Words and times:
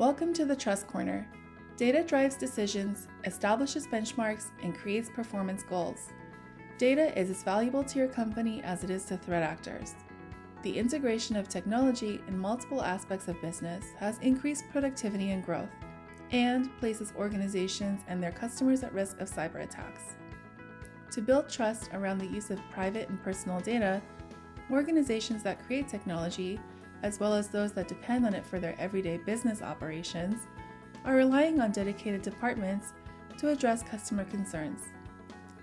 Welcome 0.00 0.32
to 0.32 0.46
the 0.46 0.56
Trust 0.56 0.86
Corner. 0.86 1.28
Data 1.76 2.02
drives 2.02 2.34
decisions, 2.34 3.06
establishes 3.26 3.86
benchmarks, 3.86 4.46
and 4.62 4.74
creates 4.74 5.10
performance 5.10 5.62
goals. 5.62 6.08
Data 6.78 7.12
is 7.20 7.28
as 7.28 7.42
valuable 7.42 7.84
to 7.84 7.98
your 7.98 8.08
company 8.08 8.62
as 8.62 8.82
it 8.82 8.88
is 8.88 9.04
to 9.04 9.18
threat 9.18 9.42
actors. 9.42 9.94
The 10.62 10.78
integration 10.78 11.36
of 11.36 11.50
technology 11.50 12.22
in 12.28 12.38
multiple 12.38 12.82
aspects 12.82 13.28
of 13.28 13.42
business 13.42 13.84
has 13.98 14.16
increased 14.20 14.64
productivity 14.72 15.32
and 15.32 15.44
growth, 15.44 15.68
and 16.30 16.74
places 16.78 17.12
organizations 17.14 18.00
and 18.08 18.22
their 18.22 18.32
customers 18.32 18.82
at 18.82 18.94
risk 18.94 19.20
of 19.20 19.30
cyber 19.30 19.62
attacks. 19.62 20.16
To 21.10 21.20
build 21.20 21.50
trust 21.50 21.90
around 21.92 22.16
the 22.16 22.26
use 22.26 22.48
of 22.48 22.58
private 22.72 23.10
and 23.10 23.22
personal 23.22 23.60
data, 23.60 24.00
organizations 24.70 25.42
that 25.42 25.62
create 25.66 25.88
technology 25.88 26.58
as 27.02 27.20
well 27.20 27.34
as 27.34 27.48
those 27.48 27.72
that 27.72 27.88
depend 27.88 28.26
on 28.26 28.34
it 28.34 28.46
for 28.46 28.58
their 28.58 28.74
everyday 28.78 29.16
business 29.18 29.62
operations, 29.62 30.46
are 31.04 31.16
relying 31.16 31.60
on 31.60 31.72
dedicated 31.72 32.22
departments 32.22 32.92
to 33.38 33.48
address 33.48 33.82
customer 33.82 34.24
concerns. 34.24 34.80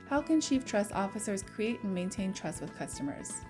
How 0.10 0.22
can 0.22 0.42
Chief 0.42 0.66
Trust 0.66 0.94
Officers 0.94 1.44
create 1.44 1.84
and 1.84 1.94
maintain 1.94 2.34
trust 2.34 2.62
with 2.62 2.78
customers? 2.78 3.42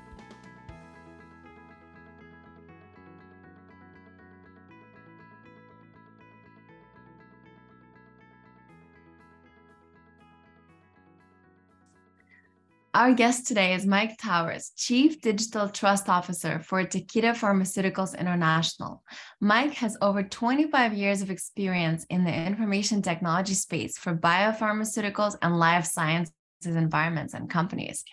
Our 12.97 13.13
guest 13.13 13.45
today 13.45 13.75
is 13.75 13.85
Mike 13.85 14.17
Towers, 14.17 14.71
Chief 14.75 15.21
Digital 15.21 15.69
Trust 15.69 16.09
Officer 16.09 16.57
for 16.57 16.83
Takeda 16.83 17.35
Pharmaceuticals 17.37 18.17
International. 18.17 19.03
Mike 19.39 19.75
has 19.75 19.95
over 20.01 20.23
25 20.23 20.93
years 20.93 21.21
of 21.21 21.29
experience 21.29 22.07
in 22.09 22.23
the 22.23 22.33
information 22.33 23.03
technology 23.03 23.53
space 23.53 23.99
for 23.99 24.15
biopharmaceuticals 24.15 25.37
and 25.43 25.59
life 25.59 25.85
sciences 25.85 26.33
environments 26.65 27.35
and 27.35 27.51
companies. 27.51 28.03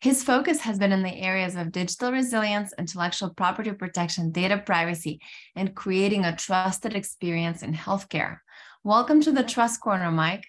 His 0.00 0.24
focus 0.24 0.60
has 0.60 0.78
been 0.78 0.92
in 0.92 1.02
the 1.02 1.20
areas 1.20 1.54
of 1.54 1.70
digital 1.70 2.10
resilience, 2.10 2.72
intellectual 2.78 3.34
property 3.34 3.72
protection, 3.72 4.32
data 4.32 4.56
privacy, 4.56 5.20
and 5.54 5.74
creating 5.74 6.24
a 6.24 6.34
trusted 6.34 6.96
experience 6.96 7.62
in 7.62 7.74
healthcare. 7.74 8.38
Welcome 8.84 9.20
to 9.20 9.32
the 9.32 9.42
Trust 9.42 9.82
Corner, 9.82 10.10
Mike. 10.10 10.46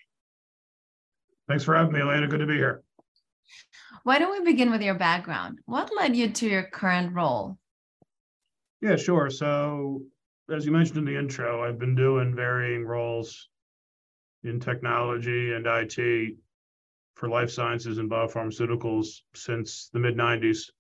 Thanks 1.50 1.66
for 1.66 1.76
having 1.76 1.92
me, 1.92 2.00
Elena. 2.00 2.30
Good 2.30 2.40
to 2.40 2.46
be 2.46 2.54
here. 2.54 2.84
Why 4.04 4.20
don't 4.20 4.32
we 4.32 4.52
begin 4.52 4.72
with 4.72 4.82
your 4.82 4.96
background? 4.96 5.60
What 5.66 5.92
led 5.96 6.16
you 6.16 6.30
to 6.32 6.48
your 6.48 6.64
current 6.64 7.14
role? 7.14 7.58
Yeah, 8.82 8.96
sure. 8.96 9.30
So, 9.30 10.04
as 10.50 10.66
you 10.66 10.72
mentioned 10.72 10.98
in 10.98 11.06
the 11.06 11.18
intro, 11.18 11.64
I've 11.64 11.80
been 11.80 11.96
doing 11.96 12.36
varying 12.36 12.86
roles 12.86 13.50
in 14.44 14.60
technology 14.60 15.54
and 15.54 15.66
IT 15.68 16.36
for 17.16 17.30
life 17.30 17.52
sciences 17.52 18.00
and 18.00 18.10
biopharmaceuticals 18.10 19.22
since 19.36 19.90
the 19.94 20.00
mid 20.00 20.18
90s. 20.18 20.72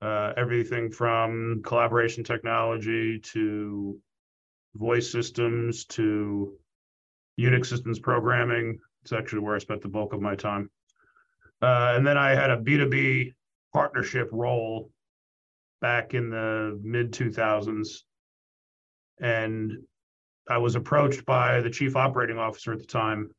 Uh, 0.00 0.32
everything 0.36 0.92
from 0.92 1.60
collaboration 1.64 2.22
technology 2.22 3.18
to 3.18 3.98
voice 4.76 5.10
systems 5.10 5.84
to 5.86 6.56
Unix 7.40 7.66
systems 7.66 7.98
programming. 7.98 8.78
It's 9.02 9.12
actually 9.12 9.40
where 9.40 9.56
I 9.56 9.58
spent 9.58 9.82
the 9.82 9.88
bulk 9.88 10.12
of 10.12 10.20
my 10.20 10.36
time. 10.36 10.70
Uh, 11.60 11.94
and 11.96 12.06
then 12.06 12.16
I 12.16 12.30
had 12.30 12.50
a 12.50 12.56
B2B 12.56 13.34
partnership 13.72 14.28
role 14.32 14.90
back 15.80 16.14
in 16.14 16.30
the 16.30 16.78
mid 16.82 17.12
2000s. 17.12 18.02
And 19.20 19.72
I 20.48 20.58
was 20.58 20.76
approached 20.76 21.24
by 21.26 21.60
the 21.60 21.70
chief 21.70 21.96
operating 21.96 22.38
officer 22.38 22.72
at 22.72 22.78
the 22.78 22.86
time, 22.86 23.30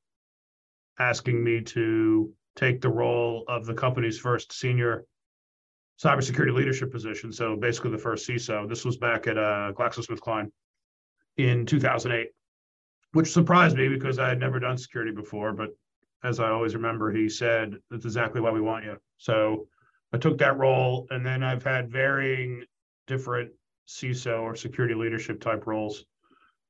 asking 0.99 1.43
me 1.43 1.61
to 1.61 2.33
take 2.55 2.81
the 2.81 2.89
role 2.89 3.45
of 3.47 3.65
the 3.65 3.73
company's 3.73 4.19
first 4.19 4.51
senior 4.51 5.05
cybersecurity 6.03 6.53
leadership 6.53 6.91
position. 6.91 7.31
So 7.31 7.55
basically, 7.55 7.91
the 7.91 7.97
first 7.97 8.27
CISO. 8.27 8.67
This 8.67 8.85
was 8.85 8.97
back 8.97 9.27
at 9.27 9.37
uh, 9.37 9.71
GlaxoSmithKline 9.73 10.49
in 11.37 11.65
2008, 11.65 12.29
which 13.13 13.31
surprised 13.31 13.77
me 13.77 13.89
because 13.89 14.19
I 14.19 14.29
had 14.29 14.39
never 14.39 14.59
done 14.59 14.77
security 14.77 15.11
before. 15.11 15.53
But 15.53 15.69
as 16.23 16.39
I 16.39 16.49
always 16.49 16.75
remember, 16.75 17.11
he 17.11 17.29
said, 17.29 17.75
That's 17.89 18.05
exactly 18.05 18.41
why 18.41 18.51
we 18.51 18.61
want 18.61 18.85
you. 18.85 18.97
So 19.17 19.67
I 20.13 20.17
took 20.17 20.37
that 20.39 20.57
role, 20.57 21.07
and 21.11 21.25
then 21.25 21.43
I've 21.43 21.63
had 21.63 21.91
varying 21.91 22.63
different 23.07 23.51
CISO 23.87 24.41
or 24.41 24.55
security 24.55 24.93
leadership 24.93 25.39
type 25.39 25.65
roles 25.65 26.05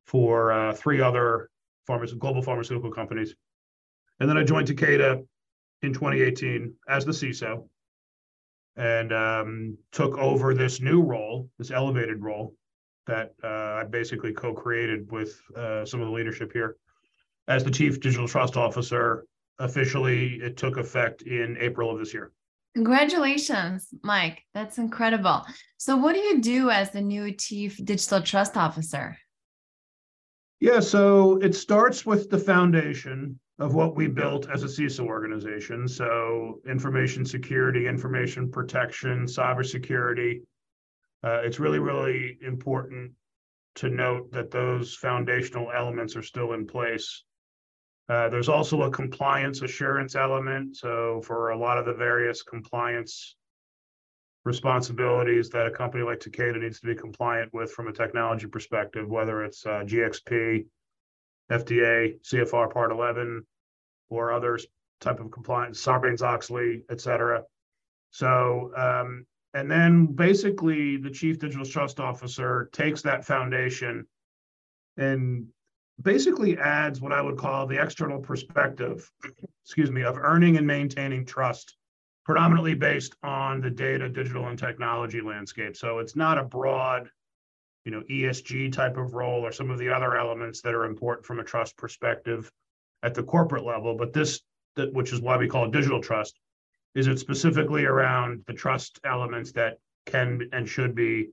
for 0.05 0.51
uh, 0.51 0.73
three 0.73 1.01
other 1.01 1.49
pharma- 1.88 2.17
global 2.17 2.41
pharmaceutical 2.41 2.91
companies. 2.91 3.35
And 4.19 4.29
then 4.29 4.38
I 4.38 4.43
joined 4.43 4.67
Takeda 4.67 5.23
in 5.81 5.93
2018 5.93 6.73
as 6.88 7.05
the 7.05 7.11
CISO 7.11 7.67
and 8.75 9.11
um, 9.13 9.77
took 9.91 10.17
over 10.17 10.53
this 10.53 10.79
new 10.79 11.01
role, 11.01 11.49
this 11.57 11.71
elevated 11.71 12.21
role 12.21 12.55
that 13.07 13.33
uh, 13.43 13.81
I 13.81 13.83
basically 13.89 14.33
co 14.33 14.53
created 14.53 15.11
with 15.11 15.41
uh, 15.55 15.85
some 15.85 15.99
of 16.01 16.07
the 16.07 16.13
leadership 16.13 16.51
here 16.53 16.77
as 17.47 17.63
the 17.63 17.71
Chief 17.71 17.99
Digital 17.99 18.27
Trust 18.27 18.55
Officer 18.55 19.25
officially 19.59 20.35
it 20.35 20.57
took 20.57 20.77
effect 20.77 21.21
in 21.23 21.57
April 21.59 21.91
of 21.91 21.99
this 21.99 22.13
year. 22.13 22.31
Congratulations, 22.75 23.87
Mike. 24.03 24.43
That's 24.53 24.77
incredible. 24.77 25.45
So, 25.77 25.97
what 25.97 26.13
do 26.13 26.19
you 26.19 26.39
do 26.41 26.69
as 26.69 26.91
the 26.91 27.01
new 27.01 27.31
Chief 27.33 27.83
Digital 27.83 28.21
Trust 28.21 28.57
Officer? 28.57 29.17
Yeah, 30.59 30.79
so 30.79 31.37
it 31.37 31.55
starts 31.55 32.05
with 32.05 32.29
the 32.29 32.37
foundation 32.37 33.39
of 33.59 33.75
what 33.75 33.95
we 33.95 34.07
built 34.07 34.49
as 34.49 34.63
a 34.63 34.67
CISO 34.67 35.05
organization. 35.05 35.87
So, 35.87 36.61
information 36.67 37.25
security, 37.25 37.87
information 37.87 38.51
protection, 38.51 39.25
cybersecurity. 39.25 40.41
Uh, 41.23 41.41
it's 41.43 41.59
really, 41.59 41.79
really 41.79 42.37
important 42.41 43.11
to 43.75 43.89
note 43.89 44.31
that 44.31 44.51
those 44.51 44.95
foundational 44.95 45.71
elements 45.75 46.15
are 46.15 46.23
still 46.23 46.53
in 46.53 46.67
place 46.67 47.23
uh, 48.09 48.27
there's 48.27 48.49
also 48.49 48.81
a 48.83 48.91
compliance 48.91 49.61
assurance 49.61 50.15
element. 50.15 50.75
So 50.75 51.21
for 51.21 51.49
a 51.49 51.57
lot 51.57 51.77
of 51.77 51.85
the 51.85 51.93
various 51.93 52.41
compliance 52.41 53.35
responsibilities 54.45 55.49
that 55.51 55.67
a 55.67 55.71
company 55.71 56.03
like 56.03 56.19
Takeda 56.19 56.59
needs 56.59 56.79
to 56.79 56.87
be 56.87 56.95
compliant 56.95 57.53
with 57.53 57.71
from 57.71 57.87
a 57.87 57.93
technology 57.93 58.47
perspective, 58.47 59.07
whether 59.07 59.43
it's 59.43 59.63
uh, 59.65 59.83
GXP, 59.85 60.65
FDA, 61.51 62.19
CFR 62.21 62.73
Part 62.73 62.91
11, 62.91 63.45
or 64.09 64.31
other 64.31 64.57
type 65.01 65.19
of 65.19 65.29
compliance, 65.29 65.83
Sarbanes-Oxley, 65.83 66.83
et 66.89 66.99
cetera. 66.99 67.43
So, 68.09 68.71
um, 68.75 69.25
and 69.53 69.69
then 69.69 70.07
basically 70.07 70.97
the 70.97 71.11
chief 71.11 71.37
digital 71.37 71.65
trust 71.65 71.99
officer 71.99 72.69
takes 72.73 73.03
that 73.03 73.23
foundation 73.23 74.07
and 74.97 75.47
basically 76.01 76.57
adds 76.57 77.01
what 77.01 77.11
I 77.11 77.21
would 77.21 77.37
call 77.37 77.67
the 77.67 77.81
external 77.81 78.19
perspective, 78.19 79.09
excuse 79.63 79.91
me, 79.91 80.03
of 80.03 80.17
earning 80.17 80.57
and 80.57 80.65
maintaining 80.65 81.25
trust, 81.25 81.75
predominantly 82.25 82.75
based 82.75 83.15
on 83.23 83.61
the 83.61 83.69
data, 83.69 84.09
digital, 84.09 84.47
and 84.47 84.57
technology 84.57 85.21
landscape. 85.21 85.75
So 85.75 85.99
it's 85.99 86.15
not 86.15 86.38
a 86.38 86.43
broad, 86.43 87.09
you 87.85 87.91
know, 87.91 88.01
ESG 88.09 88.71
type 88.71 88.97
of 88.97 89.13
role 89.13 89.45
or 89.45 89.51
some 89.51 89.69
of 89.69 89.79
the 89.79 89.89
other 89.89 90.15
elements 90.15 90.61
that 90.61 90.73
are 90.73 90.85
important 90.85 91.25
from 91.25 91.39
a 91.39 91.43
trust 91.43 91.75
perspective 91.77 92.51
at 93.03 93.13
the 93.13 93.23
corporate 93.23 93.65
level. 93.65 93.95
But 93.95 94.13
this, 94.13 94.41
which 94.77 95.11
is 95.11 95.21
why 95.21 95.38
we 95.38 95.47
call 95.47 95.65
it 95.65 95.71
digital 95.71 96.01
trust, 96.01 96.39
is 96.95 97.07
it 97.07 97.19
specifically 97.19 97.85
around 97.85 98.44
the 98.47 98.53
trust 98.53 99.00
elements 99.03 99.51
that 99.53 99.77
can 100.06 100.50
and 100.53 100.68
should 100.68 100.95
be 100.95 101.29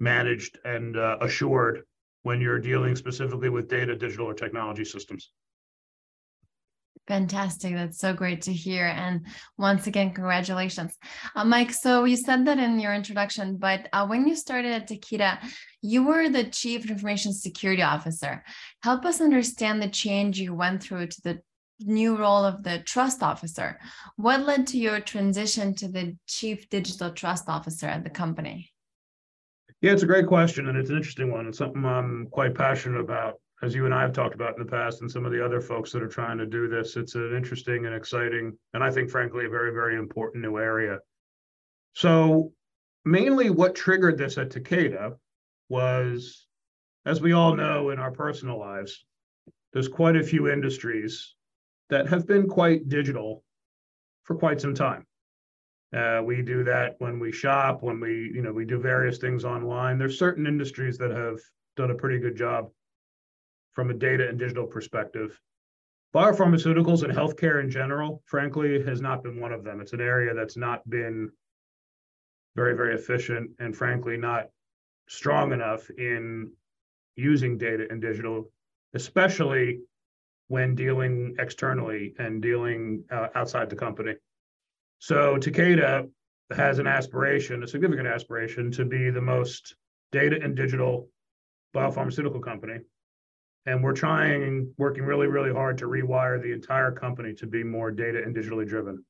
managed 0.00 0.58
and 0.64 0.96
uh, 0.96 1.18
assured 1.20 1.84
when 2.24 2.40
you're 2.40 2.58
dealing 2.58 2.96
specifically 2.96 3.50
with 3.50 3.68
data, 3.68 3.94
digital, 3.94 4.26
or 4.26 4.34
technology 4.34 4.84
systems. 4.84 5.30
Fantastic. 7.06 7.74
That's 7.74 7.98
so 7.98 8.14
great 8.14 8.40
to 8.42 8.52
hear. 8.52 8.86
And 8.86 9.26
once 9.58 9.86
again, 9.86 10.14
congratulations. 10.14 10.96
Uh, 11.36 11.44
Mike, 11.44 11.70
so 11.70 12.04
you 12.04 12.16
said 12.16 12.46
that 12.46 12.58
in 12.58 12.80
your 12.80 12.94
introduction, 12.94 13.58
but 13.58 13.88
uh, 13.92 14.06
when 14.06 14.26
you 14.26 14.34
started 14.34 14.72
at 14.72 14.88
Takeda, 14.88 15.38
you 15.82 16.06
were 16.06 16.30
the 16.30 16.44
Chief 16.44 16.90
Information 16.90 17.34
Security 17.34 17.82
Officer. 17.82 18.42
Help 18.82 19.04
us 19.04 19.20
understand 19.20 19.82
the 19.82 19.88
change 19.88 20.40
you 20.40 20.54
went 20.54 20.82
through 20.82 21.08
to 21.08 21.20
the 21.22 21.40
new 21.80 22.16
role 22.16 22.44
of 22.44 22.62
the 22.62 22.78
Trust 22.78 23.22
Officer. 23.22 23.78
What 24.16 24.40
led 24.40 24.66
to 24.68 24.78
your 24.78 25.00
transition 25.00 25.74
to 25.74 25.88
the 25.88 26.16
Chief 26.26 26.70
Digital 26.70 27.10
Trust 27.10 27.50
Officer 27.50 27.86
at 27.86 28.02
the 28.02 28.10
company? 28.10 28.73
Yeah, 29.84 29.92
it's 29.92 30.02
a 30.02 30.06
great 30.06 30.26
question, 30.26 30.68
and 30.68 30.78
it's 30.78 30.88
an 30.88 30.96
interesting 30.96 31.30
one. 31.30 31.46
It's 31.46 31.58
something 31.58 31.84
I'm 31.84 32.26
quite 32.30 32.54
passionate 32.54 33.00
about, 33.00 33.34
as 33.60 33.74
you 33.74 33.84
and 33.84 33.92
I 33.92 34.00
have 34.00 34.14
talked 34.14 34.34
about 34.34 34.56
in 34.56 34.64
the 34.64 34.70
past, 34.70 35.02
and 35.02 35.10
some 35.10 35.26
of 35.26 35.30
the 35.32 35.44
other 35.44 35.60
folks 35.60 35.92
that 35.92 36.02
are 36.02 36.08
trying 36.08 36.38
to 36.38 36.46
do 36.46 36.68
this. 36.68 36.96
It's 36.96 37.16
an 37.16 37.36
interesting 37.36 37.84
and 37.84 37.94
exciting, 37.94 38.56
and 38.72 38.82
I 38.82 38.90
think, 38.90 39.10
frankly, 39.10 39.44
a 39.44 39.50
very, 39.50 39.72
very 39.72 39.96
important 39.96 40.42
new 40.42 40.56
area. 40.56 41.00
So, 41.92 42.54
mainly 43.04 43.50
what 43.50 43.74
triggered 43.74 44.16
this 44.16 44.38
at 44.38 44.48
Takeda 44.48 45.18
was 45.68 46.46
as 47.04 47.20
we 47.20 47.34
all 47.34 47.54
know 47.54 47.90
in 47.90 47.98
our 47.98 48.10
personal 48.10 48.58
lives, 48.58 49.04
there's 49.74 49.88
quite 49.88 50.16
a 50.16 50.24
few 50.24 50.50
industries 50.50 51.34
that 51.90 52.08
have 52.08 52.26
been 52.26 52.48
quite 52.48 52.88
digital 52.88 53.44
for 54.22 54.34
quite 54.34 54.62
some 54.62 54.74
time. 54.74 55.04
Uh, 55.94 56.20
we 56.24 56.42
do 56.42 56.64
that 56.64 56.96
when 56.98 57.20
we 57.20 57.30
shop, 57.30 57.82
when 57.82 58.00
we, 58.00 58.30
you 58.34 58.42
know, 58.42 58.52
we 58.52 58.64
do 58.64 58.80
various 58.80 59.18
things 59.18 59.44
online. 59.44 59.96
There's 59.96 60.18
certain 60.18 60.46
industries 60.46 60.98
that 60.98 61.12
have 61.12 61.38
done 61.76 61.92
a 61.92 61.94
pretty 61.94 62.18
good 62.18 62.36
job 62.36 62.70
from 63.74 63.90
a 63.90 63.94
data 63.94 64.28
and 64.28 64.38
digital 64.38 64.66
perspective. 64.66 65.40
Biopharmaceuticals 66.14 67.02
and 67.02 67.12
healthcare 67.12 67.62
in 67.62 67.70
general, 67.70 68.22
frankly, 68.26 68.82
has 68.82 69.00
not 69.00 69.22
been 69.22 69.40
one 69.40 69.52
of 69.52 69.62
them. 69.62 69.80
It's 69.80 69.92
an 69.92 70.00
area 70.00 70.34
that's 70.34 70.56
not 70.56 70.88
been 70.88 71.30
very, 72.56 72.76
very 72.76 72.94
efficient 72.94 73.50
and 73.58 73.76
frankly 73.76 74.16
not 74.16 74.48
strong 75.08 75.52
enough 75.52 75.90
in 75.90 76.52
using 77.16 77.58
data 77.58 77.86
and 77.90 78.00
digital, 78.00 78.50
especially 78.94 79.80
when 80.48 80.74
dealing 80.74 81.34
externally 81.38 82.14
and 82.18 82.42
dealing 82.42 83.04
uh, 83.10 83.28
outside 83.34 83.70
the 83.70 83.76
company. 83.76 84.14
So 84.98 85.36
Takeda 85.36 86.08
has 86.54 86.78
an 86.78 86.86
aspiration, 86.86 87.62
a 87.62 87.66
significant 87.66 88.08
aspiration, 88.08 88.70
to 88.72 88.84
be 88.84 89.10
the 89.10 89.20
most 89.20 89.76
data 90.12 90.38
and 90.42 90.56
digital 90.56 91.08
biopharmaceutical 91.74 92.42
company. 92.42 92.78
And 93.66 93.82
we're 93.82 93.94
trying, 93.94 94.72
working 94.76 95.04
really, 95.04 95.26
really 95.26 95.52
hard 95.52 95.78
to 95.78 95.86
rewire 95.86 96.40
the 96.40 96.52
entire 96.52 96.92
company 96.92 97.34
to 97.34 97.46
be 97.46 97.64
more 97.64 97.90
data 97.90 98.22
and 98.22 98.36
digitally 98.36 98.66
driven. 98.66 99.04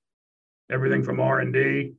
Everything 0.70 1.02
from 1.02 1.20
R&D 1.20 1.92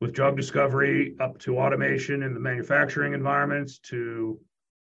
with 0.00 0.14
drug 0.14 0.36
discovery 0.36 1.14
up 1.20 1.38
to 1.40 1.58
automation 1.58 2.22
in 2.22 2.32
the 2.32 2.40
manufacturing 2.40 3.12
environments 3.12 3.78
to 3.80 4.40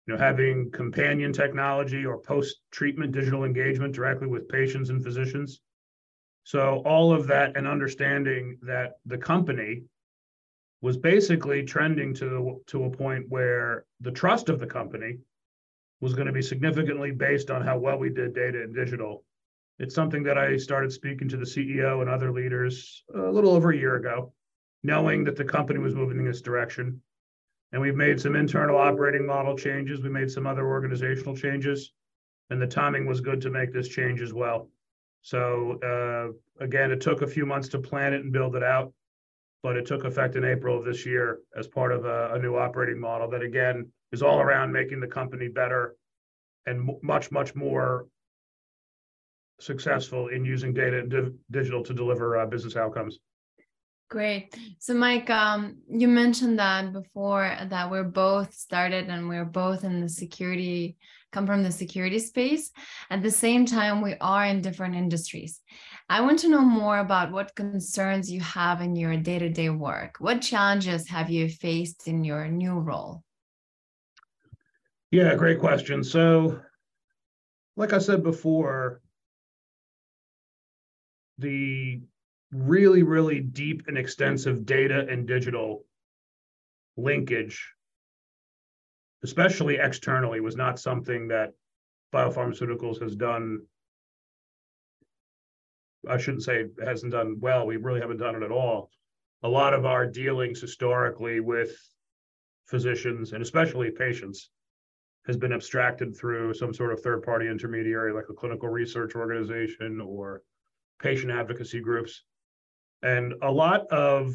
you 0.07 0.15
know, 0.15 0.19
having 0.19 0.71
companion 0.71 1.33
technology 1.33 2.05
or 2.05 2.19
post-treatment 2.19 3.13
digital 3.13 3.45
engagement 3.45 3.95
directly 3.95 4.27
with 4.27 4.49
patients 4.49 4.91
and 4.91 5.03
physicians. 5.03 5.61
So 6.47 6.81
all 6.87 7.13
of 7.13 7.27
that 7.27 7.57
and 7.57 7.67
understanding 7.67 8.57
that 8.63 8.99
the 9.05 9.19
company 9.19 9.83
was 10.81 10.97
basically 10.97 11.65
trending 11.65 12.15
to 12.15 12.63
to 12.69 12.85
a 12.85 12.91
point 12.91 13.29
where 13.29 13.85
the 14.01 14.13
trust 14.13 14.49
of 14.49 14.61
the 14.61 14.67
company 14.67 15.19
was 16.01 16.15
going 16.15 16.29
to 16.29 16.33
be 16.33 16.43
significantly 16.43 17.11
based 17.11 17.51
on 17.51 17.63
how 17.63 17.79
well 17.79 17.99
we 17.99 18.11
did 18.11 18.33
data 18.33 18.63
and 18.63 18.73
digital. 18.73 19.25
It's 19.81 19.97
something 19.97 20.23
that 20.23 20.39
I 20.39 20.57
started 20.57 20.93
speaking 20.93 21.29
to 21.31 21.37
the 21.37 21.45
CEO 21.45 22.01
and 22.01 22.09
other 22.09 22.31
leaders 22.31 23.03
a 23.13 23.29
little 23.29 23.51
over 23.51 23.73
a 23.73 23.77
year 23.77 23.97
ago, 23.97 24.33
knowing 24.85 25.25
that 25.25 25.35
the 25.35 25.45
company 25.45 25.81
was 25.81 25.97
moving 25.97 26.19
in 26.19 26.25
this 26.25 26.43
direction. 26.43 27.03
And 27.73 27.83
we've 27.83 27.97
made 27.97 28.21
some 28.21 28.37
internal 28.37 28.79
operating 28.79 29.27
model 29.27 29.59
changes. 29.59 30.01
We 30.01 30.11
made 30.11 30.31
some 30.31 30.47
other 30.47 30.69
organizational 30.69 31.35
changes, 31.37 31.91
and 32.51 32.63
the 32.63 32.69
timing 32.69 33.05
was 33.05 33.21
good 33.21 33.41
to 33.41 33.51
make 33.51 33.73
this 33.73 33.89
change 33.89 34.21
as 34.21 34.33
well. 34.33 34.71
So 35.27 35.81
uh, 35.83 36.65
again, 36.65 36.93
it 36.93 37.01
took 37.01 37.23
a 37.23 37.27
few 37.27 37.45
months 37.47 37.67
to 37.71 37.81
plan 37.81 38.15
it 38.15 38.21
and 38.21 38.33
build 38.33 38.55
it 38.55 38.63
out, 38.63 38.93
but 39.61 39.75
it 39.75 39.85
took 39.85 40.05
effect 40.05 40.37
in 40.37 40.45
April 40.45 40.79
of 40.79 40.85
this 40.85 41.05
year 41.05 41.41
as 41.59 41.67
part 41.67 41.91
of 41.91 42.05
a, 42.05 42.35
a 42.35 42.39
new 42.39 42.55
operating 42.55 43.01
model 43.01 43.29
that 43.31 43.43
again 43.43 43.89
is 44.13 44.23
all 44.23 44.39
around 44.39 44.71
making 44.71 45.01
the 45.01 45.07
company 45.09 45.49
better 45.49 45.97
and 46.67 46.89
much, 47.03 47.33
much 47.33 47.57
more 47.57 48.07
successful 49.59 50.29
in 50.29 50.45
using 50.45 50.73
data 50.73 51.01
and 51.01 51.11
di- 51.11 51.33
digital 51.51 51.83
to 51.83 51.93
deliver 51.93 52.39
uh, 52.39 52.47
business 52.47 52.77
outcomes. 52.77 53.19
Great. 54.09 54.57
So, 54.79 54.95
Mike, 54.95 55.29
um, 55.29 55.79
you 55.89 56.07
mentioned 56.07 56.61
that 56.61 56.93
before 56.93 57.53
that 57.69 57.91
we're 57.91 58.05
both 58.05 58.55
started 58.55 59.09
and 59.09 59.29
we're 59.29 59.45
both 59.45 59.83
in 59.83 60.01
the 60.01 60.09
security, 60.09 60.97
come 61.33 61.47
from 61.47 61.63
the 61.63 61.73
security 61.73 62.19
space. 62.19 62.71
At 63.11 63.23
the 63.23 63.31
same 63.31 63.67
time, 63.67 64.03
we 64.03 64.15
are 64.21 64.47
in 64.47 64.61
different 64.61 64.95
industries. 64.95 65.61
I 66.09 66.21
want 66.21 66.39
to 66.41 66.49
know 66.49 66.63
more 66.63 66.99
about 66.99 67.33
what 67.33 67.55
concerns 67.55 68.31
you 68.31 68.41
have 68.41 68.81
in 68.81 68.95
your 68.97 69.17
day 69.17 69.39
to 69.39 69.49
day 69.49 69.71
work. 69.71 70.17
What 70.19 70.41
challenges 70.41 71.09
have 71.09 71.31
you 71.31 71.49
faced 71.49 72.07
in 72.07 72.25
your 72.25 72.49
new 72.49 72.75
role? 72.75 73.23
Yeah, 75.11 75.35
great 75.35 75.61
question. 75.61 76.05
So, 76.05 76.61
like 77.77 77.93
I 77.93 77.99
said 77.99 78.23
before, 78.23 79.01
the 81.39 82.01
really, 82.53 83.03
really 83.03 83.41
deep 83.41 83.85
and 83.89 83.99
extensive 83.99 84.65
data 84.65 85.07
and 85.09 85.27
digital 85.27 85.85
linkage, 86.97 87.73
especially 89.23 89.77
externally, 89.77 90.41
was 90.41 90.57
not 90.57 90.79
something 90.79 91.29
that 91.29 91.53
biopharmaceuticals 92.13 93.01
has 93.03 93.17
done. 93.17 93.61
I 96.09 96.19
shouldn't 96.19 96.45
say 96.45 96.67
hasn't 96.83 97.13
done 97.13 97.39
well. 97.41 97.67
We 97.67 97.77
really 97.77 98.01
haven't 98.01 98.19
done 98.19 98.37
it 98.37 98.43
at 98.43 98.53
all. 98.53 98.91
A 99.43 99.49
lot 99.49 99.75
of 99.75 99.85
our 99.85 100.07
dealings 100.07 100.61
historically 100.61 101.41
with 101.41 101.77
physicians 102.67 103.33
and 103.33 103.43
especially 103.43 103.91
patients 103.91 104.51
has 105.27 105.37
been 105.37 105.53
abstracted 105.53 106.17
through 106.17 106.55
some 106.55 106.73
sort 106.73 106.93
of 106.93 107.01
third 107.01 107.23
party 107.23 107.49
intermediary 107.49 108.13
like 108.13 108.29
a 108.31 108.35
clinical 108.35 108.69
research 108.69 109.15
organization 109.15 110.01
or 110.01 110.43
patient 111.01 111.33
advocacy 111.33 111.81
groups. 111.81 112.23
And 113.03 113.35
a 113.43 113.51
lot 113.51 113.87
of, 113.89 114.33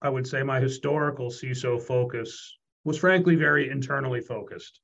I 0.00 0.08
would 0.08 0.26
say, 0.26 0.42
my 0.42 0.60
historical 0.60 1.30
CISO 1.30 1.82
focus 1.82 2.56
was 2.86 2.96
frankly 2.96 3.34
very 3.34 3.68
internally 3.68 4.20
focused, 4.20 4.80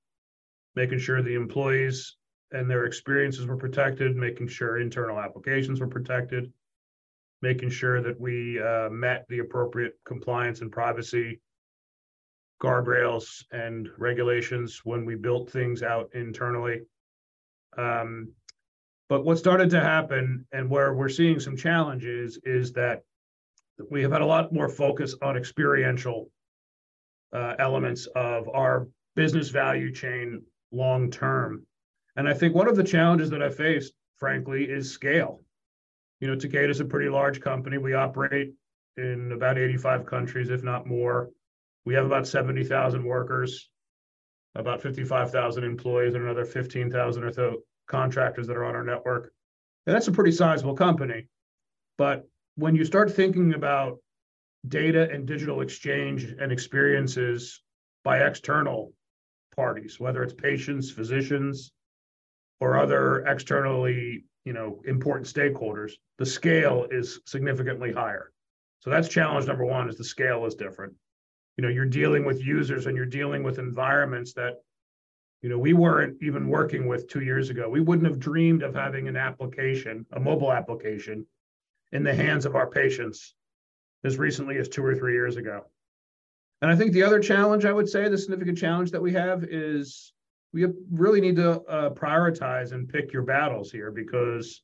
making 0.75 0.99
sure 0.99 1.23
the 1.23 1.37
employees 1.37 2.17
and 2.51 2.69
their 2.69 2.85
experiences 2.85 3.47
were 3.47 3.57
protected, 3.57 4.17
making 4.17 4.49
sure 4.49 4.81
internal 4.81 5.21
applications 5.21 5.79
were 5.79 5.87
protected, 5.87 6.53
making 7.43 7.71
sure 7.71 8.03
that 8.03 8.21
we 8.21 8.61
uh, 8.61 8.91
met 8.91 9.25
the 9.29 9.39
appropriate 9.39 9.95
compliance 10.05 10.63
and 10.63 10.73
privacy 10.73 11.41
guardrails 12.61 13.45
and 13.53 13.89
regulations 13.97 14.81
when 14.83 15.05
we 15.05 15.15
built 15.15 15.49
things 15.49 15.85
out 15.85 16.11
internally. 16.13 16.81
Um, 17.79 18.33
but 19.09 19.25
what 19.25 19.39
started 19.39 19.71
to 19.71 19.81
happen 19.81 20.45
and 20.51 20.69
where 20.69 20.93
we're 20.93 21.09
seeing 21.09 21.39
some 21.39 21.57
challenges 21.57 22.37
is 22.43 22.73
that 22.73 23.05
we 23.93 24.03
have 24.03 24.11
had 24.11 24.23
a 24.23 24.27
lot 24.27 24.53
more 24.53 24.69
focus 24.69 25.15
on 25.23 25.37
experiential 25.37 26.29
uh, 27.33 27.55
elements 27.59 28.07
of 28.15 28.49
our 28.49 28.89
business 29.17 29.49
value 29.49 29.93
chain 29.93 30.43
long 30.71 31.11
term. 31.11 31.67
And 32.17 32.29
I 32.29 32.35
think 32.35 32.55
one 32.55 32.69
of 32.69 32.77
the 32.77 32.85
challenges 32.85 33.31
that 33.31 33.43
I 33.43 33.49
faced, 33.49 33.93
frankly, 34.19 34.65
is 34.65 34.91
scale. 34.91 35.41
You 36.21 36.29
know, 36.29 36.37
Takeda 36.37 36.71
is 36.71 36.81
a 36.81 36.85
pretty 36.85 37.09
large 37.09 37.41
company. 37.41 37.79
We 37.79 37.95
operate 37.95 38.53
in 38.97 39.33
about 39.33 39.59
85 39.59 40.07
countries, 40.07 40.51
if 40.51 40.63
not 40.63 40.87
more. 40.87 41.31
We 41.85 41.95
have 41.95 42.07
about 42.07 42.29
70,000 42.29 43.03
workers, 43.05 43.69
about 44.55 44.83
55,000 44.83 45.65
employees, 45.65 46.15
and 46.15 46.23
another 46.23 46.45
15,000 46.45 47.25
or 47.25 47.33
so 47.33 47.63
contractors 47.89 48.47
that 48.47 48.57
are 48.57 48.65
on 48.65 48.77
our 48.77 48.85
network. 48.85 49.33
And 49.87 49.95
that's 49.95 50.09
a 50.09 50.13
pretty 50.13 50.33
sizable 50.33 50.75
company. 50.75 51.27
But 51.99 52.29
when 52.57 52.77
you 52.77 52.85
start 52.85 53.13
thinking 53.13 53.55
about 53.55 53.99
data 54.69 55.09
and 55.11 55.27
digital 55.27 55.61
exchange 55.61 56.25
and 56.25 56.53
experiences 56.53 57.63
by 58.05 58.19
external 58.19 58.93
parties, 59.55 59.99
whether 59.99 60.23
it's 60.23 60.35
patients, 60.35 60.91
physicians, 60.91 61.73
or 62.61 62.79
other 62.79 63.25
externally, 63.27 64.25
you 64.45 64.53
know, 64.53 64.81
important 64.87 65.27
stakeholders, 65.27 65.93
the 66.19 66.27
scale 66.27 66.87
is 66.91 67.21
significantly 67.27 67.93
higher. 67.93 68.33
So 68.81 68.91
that's 68.91 69.09
challenge 69.09 69.47
number 69.47 69.65
one 69.65 69.89
is 69.89 69.97
the 69.97 70.05
scale 70.05 70.47
is 70.47 70.55
different. 70.55 70.95
You 71.57 71.63
know, 71.63 71.69
you're 71.69 71.87
dealing 71.87 72.25
with 72.25 72.45
users 72.45 72.87
and 72.87 72.97
you're 72.97 73.07
dealing 73.07 73.43
with 73.43 73.59
environments 73.59 74.33
that 74.35 74.55
you 75.43 75.49
know, 75.49 75.59
we 75.59 75.73
weren't 75.73 76.23
even 76.23 76.49
working 76.49 76.87
with 76.87 77.09
two 77.09 77.21
years 77.23 77.51
ago. 77.51 77.69
We 77.69 77.81
wouldn't 77.81 78.07
have 78.07 78.21
dreamed 78.21 78.63
of 78.63 78.77
having 78.77 79.09
an 79.09 79.17
application, 79.17 80.07
a 80.13 80.21
mobile 80.21 80.53
application, 80.53 81.27
in 81.91 82.05
the 82.05 82.15
hands 82.15 82.47
of 82.47 82.55
our 82.55 82.71
patients 82.71 83.35
as 84.05 84.19
recently 84.19 84.59
as 84.59 84.69
two 84.69 84.85
or 84.85 84.95
three 84.95 85.13
years 85.13 85.37
ago. 85.37 85.65
And 86.61 86.71
I 86.71 86.77
think 86.77 86.93
the 86.93 87.03
other 87.03 87.21
challenge 87.21 87.65
I 87.65 87.73
would 87.73 87.89
say, 87.89 88.09
the 88.09 88.19
significant 88.19 88.59
challenge 88.59 88.91
that 88.93 89.03
we 89.03 89.13
have 89.13 89.45
is 89.45 90.13
we 90.53 90.67
really 90.91 91.21
need 91.21 91.37
to 91.37 91.63
uh, 91.63 91.91
prioritize 91.91 92.73
and 92.73 92.89
pick 92.89 93.13
your 93.13 93.23
battles 93.23 93.73
here 93.73 93.91
because 93.91 94.63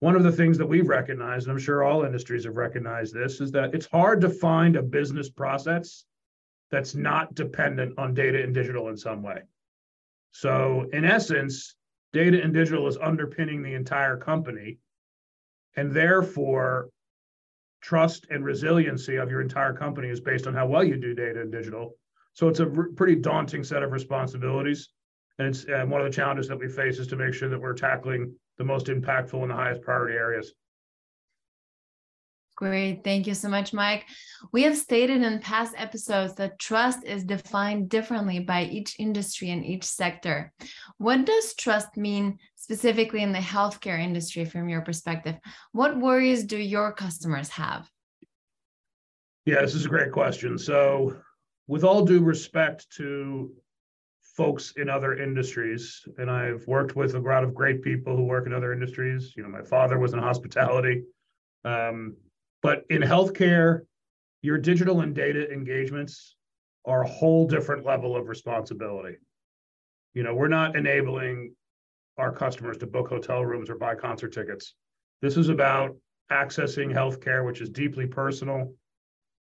one 0.00 0.16
of 0.16 0.22
the 0.22 0.32
things 0.32 0.58
that 0.58 0.66
we've 0.66 0.88
recognized, 0.88 1.46
and 1.46 1.52
I'm 1.52 1.62
sure 1.62 1.84
all 1.84 2.04
industries 2.04 2.44
have 2.44 2.56
recognized 2.56 3.14
this, 3.14 3.40
is 3.40 3.52
that 3.52 3.74
it's 3.74 3.86
hard 3.86 4.20
to 4.22 4.28
find 4.28 4.76
a 4.76 4.82
business 4.82 5.30
process 5.30 6.04
that's 6.70 6.94
not 6.94 7.34
dependent 7.34 7.98
on 7.98 8.14
data 8.14 8.42
and 8.42 8.52
digital 8.52 8.88
in 8.88 8.96
some 8.96 9.22
way. 9.22 9.42
So 10.32 10.88
in 10.92 11.04
essence, 11.04 11.76
data 12.12 12.42
and 12.42 12.52
digital 12.52 12.88
is 12.88 12.96
underpinning 12.96 13.62
the 13.62 13.74
entire 13.74 14.16
company. 14.16 14.78
And 15.76 15.92
therefore, 15.92 16.88
trust 17.84 18.26
and 18.30 18.42
resiliency 18.42 19.16
of 19.16 19.30
your 19.30 19.42
entire 19.42 19.74
company 19.74 20.08
is 20.08 20.18
based 20.18 20.46
on 20.46 20.54
how 20.54 20.66
well 20.66 20.82
you 20.82 20.96
do 20.96 21.12
data 21.14 21.42
and 21.42 21.52
digital, 21.52 21.94
So 22.32 22.48
it's 22.48 22.60
a 22.60 22.70
r- 22.74 22.88
pretty 22.96 23.16
daunting 23.16 23.62
set 23.62 23.82
of 23.82 23.92
responsibilities. 23.92 24.88
And 25.38 25.48
it's 25.48 25.64
and 25.64 25.90
one 25.90 26.00
of 26.00 26.06
the 26.06 26.16
challenges 26.16 26.48
that 26.48 26.58
we 26.58 26.68
face 26.68 26.98
is 26.98 27.06
to 27.08 27.16
make 27.16 27.34
sure 27.34 27.50
that 27.50 27.60
we're 27.60 27.74
tackling 27.74 28.34
the 28.56 28.64
most 28.64 28.86
impactful 28.86 29.42
and 29.42 29.50
the 29.50 29.54
highest 29.54 29.82
priority 29.82 30.16
areas. 30.16 30.54
Great. 32.56 33.02
Thank 33.02 33.26
you 33.26 33.34
so 33.34 33.48
much, 33.48 33.72
Mike. 33.72 34.06
We 34.52 34.62
have 34.62 34.76
stated 34.76 35.22
in 35.22 35.40
past 35.40 35.74
episodes 35.76 36.34
that 36.36 36.58
trust 36.60 37.04
is 37.04 37.24
defined 37.24 37.88
differently 37.88 38.38
by 38.38 38.64
each 38.64 38.94
industry 39.00 39.50
and 39.50 39.64
each 39.64 39.82
sector. 39.82 40.52
What 40.98 41.24
does 41.24 41.54
trust 41.54 41.96
mean 41.96 42.38
specifically 42.54 43.22
in 43.22 43.32
the 43.32 43.40
healthcare 43.40 43.98
industry 43.98 44.44
from 44.44 44.68
your 44.68 44.82
perspective? 44.82 45.36
What 45.72 45.98
worries 45.98 46.44
do 46.44 46.56
your 46.56 46.92
customers 46.92 47.48
have? 47.48 47.90
Yeah, 49.46 49.60
this 49.60 49.74
is 49.74 49.86
a 49.86 49.88
great 49.90 50.12
question. 50.12 50.56
So, 50.56 51.16
with 51.66 51.82
all 51.82 52.04
due 52.04 52.22
respect 52.22 52.86
to 52.96 53.52
folks 54.36 54.74
in 54.76 54.88
other 54.88 55.16
industries, 55.16 56.06
and 56.18 56.30
I've 56.30 56.66
worked 56.66 56.96
with 56.96 57.14
a 57.14 57.20
lot 57.20 57.44
of 57.44 57.54
great 57.54 57.82
people 57.82 58.16
who 58.16 58.24
work 58.24 58.46
in 58.46 58.52
other 58.52 58.72
industries. 58.72 59.34
You 59.36 59.42
know, 59.42 59.48
my 59.48 59.62
father 59.62 59.98
was 59.98 60.12
in 60.12 60.18
hospitality. 60.18 61.02
Um, 61.64 62.16
but 62.64 62.86
in 62.88 63.02
healthcare, 63.02 63.82
your 64.40 64.56
digital 64.56 65.02
and 65.02 65.14
data 65.14 65.52
engagements 65.52 66.34
are 66.86 67.02
a 67.02 67.06
whole 67.06 67.46
different 67.46 67.84
level 67.84 68.16
of 68.16 68.26
responsibility. 68.26 69.18
You 70.14 70.22
know, 70.22 70.34
we're 70.34 70.48
not 70.48 70.74
enabling 70.74 71.54
our 72.16 72.32
customers 72.32 72.78
to 72.78 72.86
book 72.86 73.10
hotel 73.10 73.44
rooms 73.44 73.68
or 73.68 73.76
buy 73.76 73.94
concert 73.94 74.32
tickets. 74.32 74.72
This 75.20 75.36
is 75.36 75.50
about 75.50 75.94
accessing 76.32 76.90
healthcare, 76.90 77.44
which 77.44 77.60
is 77.60 77.68
deeply 77.68 78.06
personal. 78.06 78.72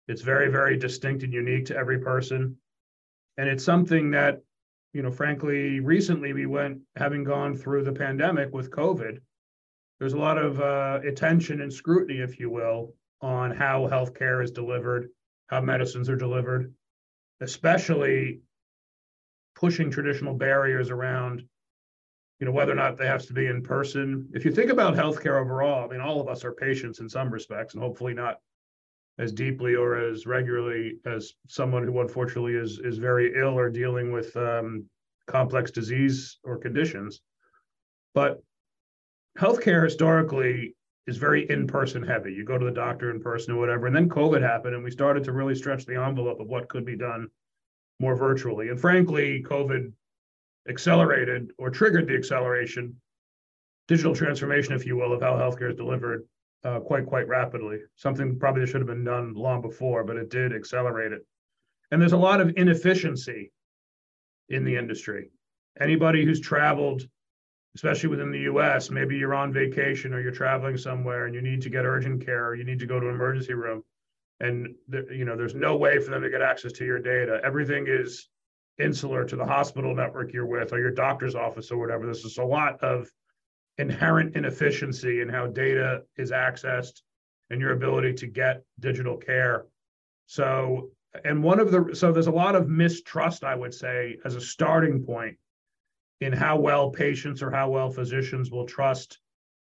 It's 0.08 0.22
very, 0.22 0.50
very 0.50 0.78
distinct 0.78 1.24
and 1.24 1.34
unique 1.34 1.66
to 1.66 1.76
every 1.76 2.00
person. 2.00 2.56
And 3.38 3.50
it's 3.50 3.66
something 3.66 4.12
that, 4.12 4.42
you 4.94 5.02
know, 5.02 5.12
frankly, 5.12 5.82
recently 5.82 6.32
we 6.32 6.46
went, 6.46 6.80
having 6.96 7.26
gone 7.26 7.58
through 7.58 7.84
the 7.84 7.92
pandemic 7.92 8.54
with 8.54 8.72
COVID, 8.72 9.18
there's 10.00 10.14
a 10.14 10.18
lot 10.18 10.38
of 10.38 10.62
uh, 10.62 11.02
attention 11.06 11.60
and 11.60 11.74
scrutiny, 11.74 12.22
if 12.22 12.40
you 12.40 12.50
will, 12.50 12.94
on 13.22 13.52
how 13.52 13.88
healthcare 13.88 14.44
is 14.44 14.52
delivered, 14.52 15.10
how 15.48 15.62
medicines 15.62 16.10
are 16.10 16.16
delivered, 16.16 16.74
especially 17.40 18.42
pushing 19.56 19.92
traditional 19.92 20.34
barriers 20.34 20.90
around 20.90 21.44
you 22.40 22.46
know 22.46 22.52
whether 22.52 22.72
or 22.72 22.76
not 22.76 22.98
they 22.98 23.06
have 23.06 23.26
to 23.28 23.34
be 23.34 23.46
in 23.46 23.62
person. 23.62 24.28
If 24.34 24.46
you 24.46 24.52
think 24.52 24.72
about 24.72 24.96
healthcare 24.96 25.40
overall 25.40 25.86
i 25.86 25.88
mean 25.92 26.02
all 26.02 26.20
of 26.20 26.28
us 26.28 26.44
are 26.44 26.54
patients 26.54 27.00
in 27.00 27.08
some 27.08 27.30
respects 27.30 27.76
and 27.76 27.84
hopefully 27.84 28.16
not 28.16 28.40
as 29.20 29.32
deeply 29.32 29.76
or 29.76 29.96
as 29.96 30.26
regularly 30.26 30.98
as 31.06 31.34
someone 31.48 31.84
who 31.84 32.02
unfortunately 32.02 32.56
is 32.56 32.80
is 32.80 32.98
very 32.98 33.34
ill 33.40 33.58
or 33.58 33.70
dealing 33.70 34.12
with 34.12 34.36
um, 34.36 34.86
complex 35.28 35.70
disease 35.70 36.40
or 36.44 36.58
conditions. 36.58 37.22
But 38.16 38.42
healthcare 39.38 39.84
historically 39.84 40.76
is 41.08 41.18
very 41.18 41.50
in-person 41.50 42.04
heavy. 42.04 42.34
You 42.34 42.46
go 42.46 42.58
to 42.58 42.66
the 42.66 42.72
doctor 42.72 43.12
in 43.12 43.22
person 43.22 43.54
or 43.54 43.60
whatever. 43.60 43.88
And 43.88 43.96
then 43.96 44.10
COVID 44.10 44.42
happened 44.42 44.76
and 44.76 44.84
we 44.84 44.92
started 44.92 45.24
to 45.24 45.32
really 45.32 45.56
stretch 45.56 45.86
the 45.86 46.02
envelope 46.02 46.40
of 46.40 46.48
what 46.48 46.70
could 46.70 46.86
be 46.86 46.96
done 46.96 47.28
more 48.00 48.16
virtually. 48.16 48.70
And 48.70 48.80
frankly, 48.80 49.44
COVID 49.44 49.92
accelerated 50.70 51.52
or 51.58 51.70
triggered 51.70 52.08
the 52.08 52.16
acceleration, 52.16 52.96
digital 53.88 54.16
transformation, 54.16 54.74
if 54.74 54.86
you 54.86 54.96
will, 54.96 55.14
of 55.14 55.22
how 55.22 55.34
healthcare 55.34 55.72
is 55.72 55.76
delivered 55.76 56.28
uh, 56.64 56.80
quite, 56.80 57.08
quite 57.08 57.28
rapidly. 57.28 57.80
Something 57.96 58.38
probably 58.38 58.66
should 58.68 58.82
have 58.82 58.88
been 58.88 59.04
done 59.04 59.34
long 59.34 59.62
before, 59.62 60.04
but 60.04 60.18
it 60.18 60.30
did 60.30 60.54
accelerate 60.54 61.12
it. 61.12 61.26
And 61.90 62.00
there's 62.00 62.14
a 62.14 62.18
lot 62.18 62.42
of 62.42 62.54
inefficiency 62.58 63.52
in 64.50 64.64
the 64.64 64.76
industry. 64.76 65.32
Anybody 65.80 66.26
who's 66.26 66.40
traveled 66.40 67.08
especially 67.76 68.10
within 68.10 68.32
the 68.32 68.42
US, 68.42 68.90
maybe 68.90 69.18
you're 69.18 69.34
on 69.34 69.54
vacation 69.54 70.14
or 70.14 70.20
you're 70.20 70.32
traveling 70.32 70.78
somewhere 70.78 71.26
and 71.26 71.36
you 71.36 71.42
need 71.42 71.62
to 71.62 71.70
get 71.70 71.86
urgent 71.86 72.26
care 72.26 72.48
or 72.48 72.56
you 72.56 72.64
need 72.64 72.80
to 72.80 72.86
go 72.86 73.00
to 73.00 73.08
an 73.08 73.16
emergency 73.16 73.54
room 73.54 73.84
and 74.42 74.76
the, 74.90 75.08
you 75.12 75.24
know 75.24 75.38
there's 75.38 75.56
no 75.56 75.78
way 75.78 76.00
for 76.00 76.12
them 76.12 76.24
to 76.24 76.30
get 76.30 76.42
access 76.42 76.72
to 76.74 76.86
your 76.86 77.00
data. 77.00 77.40
Everything 77.44 77.86
is 77.88 78.28
insular 78.80 79.24
to 79.24 79.36
the 79.36 79.46
hospital 79.46 79.96
network 79.96 80.34
you're 80.34 80.46
with 80.46 80.74
or 80.74 80.80
your 80.80 80.92
doctor's 80.92 81.36
office 81.36 81.72
or 81.72 81.78
whatever. 81.78 82.08
This 82.08 82.26
is 82.26 82.38
a 82.38 82.44
lot 82.44 82.82
of 82.84 83.08
inherent 83.78 84.36
inefficiency 84.36 85.22
in 85.22 85.30
how 85.30 85.48
data 85.48 86.02
is 86.18 86.32
accessed 86.32 87.02
and 87.50 87.62
your 87.62 87.74
ability 87.74 88.14
to 88.14 88.28
get 88.28 88.64
digital 88.80 89.18
care. 89.18 89.66
So, 90.26 90.90
and 91.24 91.44
one 91.44 91.60
of 91.60 91.72
the 91.72 91.96
so 91.96 92.12
there's 92.12 92.28
a 92.28 92.32
lot 92.32 92.56
of 92.56 92.68
mistrust, 92.68 93.44
I 93.44 93.56
would 93.56 93.74
say, 93.74 94.18
as 94.26 94.36
a 94.36 94.42
starting 94.42 95.04
point 95.06 95.38
in 96.22 96.32
how 96.32 96.58
well 96.58 96.90
patients 96.90 97.42
or 97.42 97.52
how 97.52 97.70
well 97.70 97.90
physicians 97.90 98.52
will 98.52 98.66
trust 98.66 99.20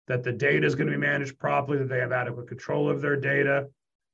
that 0.06 0.22
the 0.22 0.32
data 0.32 0.64
is 0.64 0.76
going 0.76 0.86
to 0.86 0.92
be 0.92 0.98
managed 0.98 1.38
properly, 1.38 1.78
that 1.78 1.88
they 1.88 1.98
have 1.98 2.12
adequate 2.12 2.46
control 2.46 2.88
of 2.88 3.02
their 3.02 3.16
data, 3.16 3.66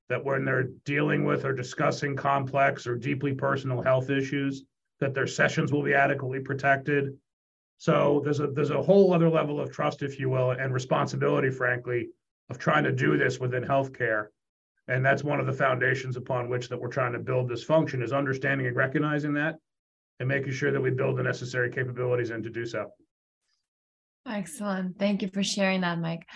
that 0.09 0.25
when 0.25 0.45
they're 0.45 0.71
dealing 0.85 1.25
with 1.25 1.45
or 1.45 1.53
discussing 1.53 2.17
complex 2.17 2.87
or 2.87 2.97
deeply 2.97 3.35
personal 3.35 3.83
health 3.83 4.09
issues, 4.09 4.65
that 5.01 5.13
their 5.13 5.27
sessions 5.27 5.71
will 5.71 5.83
be 5.83 5.95
adequately 5.95 6.41
protected. 6.41 7.15
So 7.77 8.23
there's 8.25 8.41
a 8.41 8.47
there's 8.47 8.71
a 8.71 8.83
whole 8.83 9.13
other 9.13 9.29
level 9.29 9.61
of 9.61 9.71
trust, 9.71 10.03
if 10.03 10.19
you 10.19 10.31
will, 10.31 10.53
and 10.53 10.73
responsibility, 10.73 11.51
frankly, 11.51 12.09
of 12.49 12.59
trying 12.59 12.85
to 12.85 12.93
do 12.93 13.19
this 13.19 13.39
within 13.41 13.65
healthcare. 13.65 14.27
And 14.89 15.05
that's 15.05 15.25
one 15.25 15.41
of 15.41 15.47
the 15.47 15.53
foundations 15.53 16.17
upon 16.17 16.49
which 16.49 16.69
that 16.69 16.81
we're 16.81 16.89
trying 16.89 17.13
to 17.13 17.19
build 17.19 17.49
this 17.49 17.65
function 17.65 18.03
is 18.03 18.13
understanding 18.13 18.67
and 18.67 18.77
recognizing 18.77 19.35
that 19.35 19.59
and 20.23 20.29
making 20.29 20.53
sure 20.53 20.71
that 20.71 20.81
we 20.81 20.91
build 20.91 21.19
the 21.19 21.23
necessary 21.23 21.69
capabilities 21.69 22.31
in 22.31 22.45
to 22.45 22.49
do 22.49 22.65
so. 22.65 22.87
Excellent. 24.25 24.97
Thank 24.97 25.21
you 25.21 25.29
for 25.35 25.43
sharing 25.43 25.81
that, 25.81 25.99
Mike. 25.99 26.29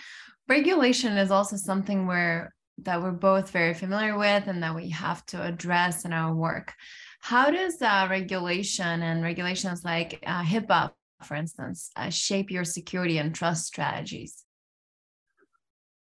Regulation 0.49 1.17
is 1.17 1.31
also 1.31 1.55
something 1.55 2.05
where 2.05 2.53
that 2.79 3.01
we're 3.01 3.11
both 3.11 3.49
very 3.49 3.73
familiar 3.73 4.17
with 4.17 4.47
and 4.47 4.61
that 4.61 4.75
we 4.75 4.89
have 4.89 5.25
to 5.27 5.41
address 5.41 6.03
in 6.03 6.11
our 6.11 6.35
work. 6.35 6.73
How 7.21 7.49
does 7.49 7.81
uh, 7.81 8.07
regulation 8.09 9.01
and 9.01 9.23
regulations 9.23 9.85
like 9.85 10.21
uh, 10.27 10.43
HIPAA, 10.43 10.91
for 11.23 11.35
instance, 11.35 11.89
uh, 11.95 12.09
shape 12.09 12.51
your 12.51 12.65
security 12.65 13.19
and 13.19 13.33
trust 13.33 13.65
strategies? 13.65 14.43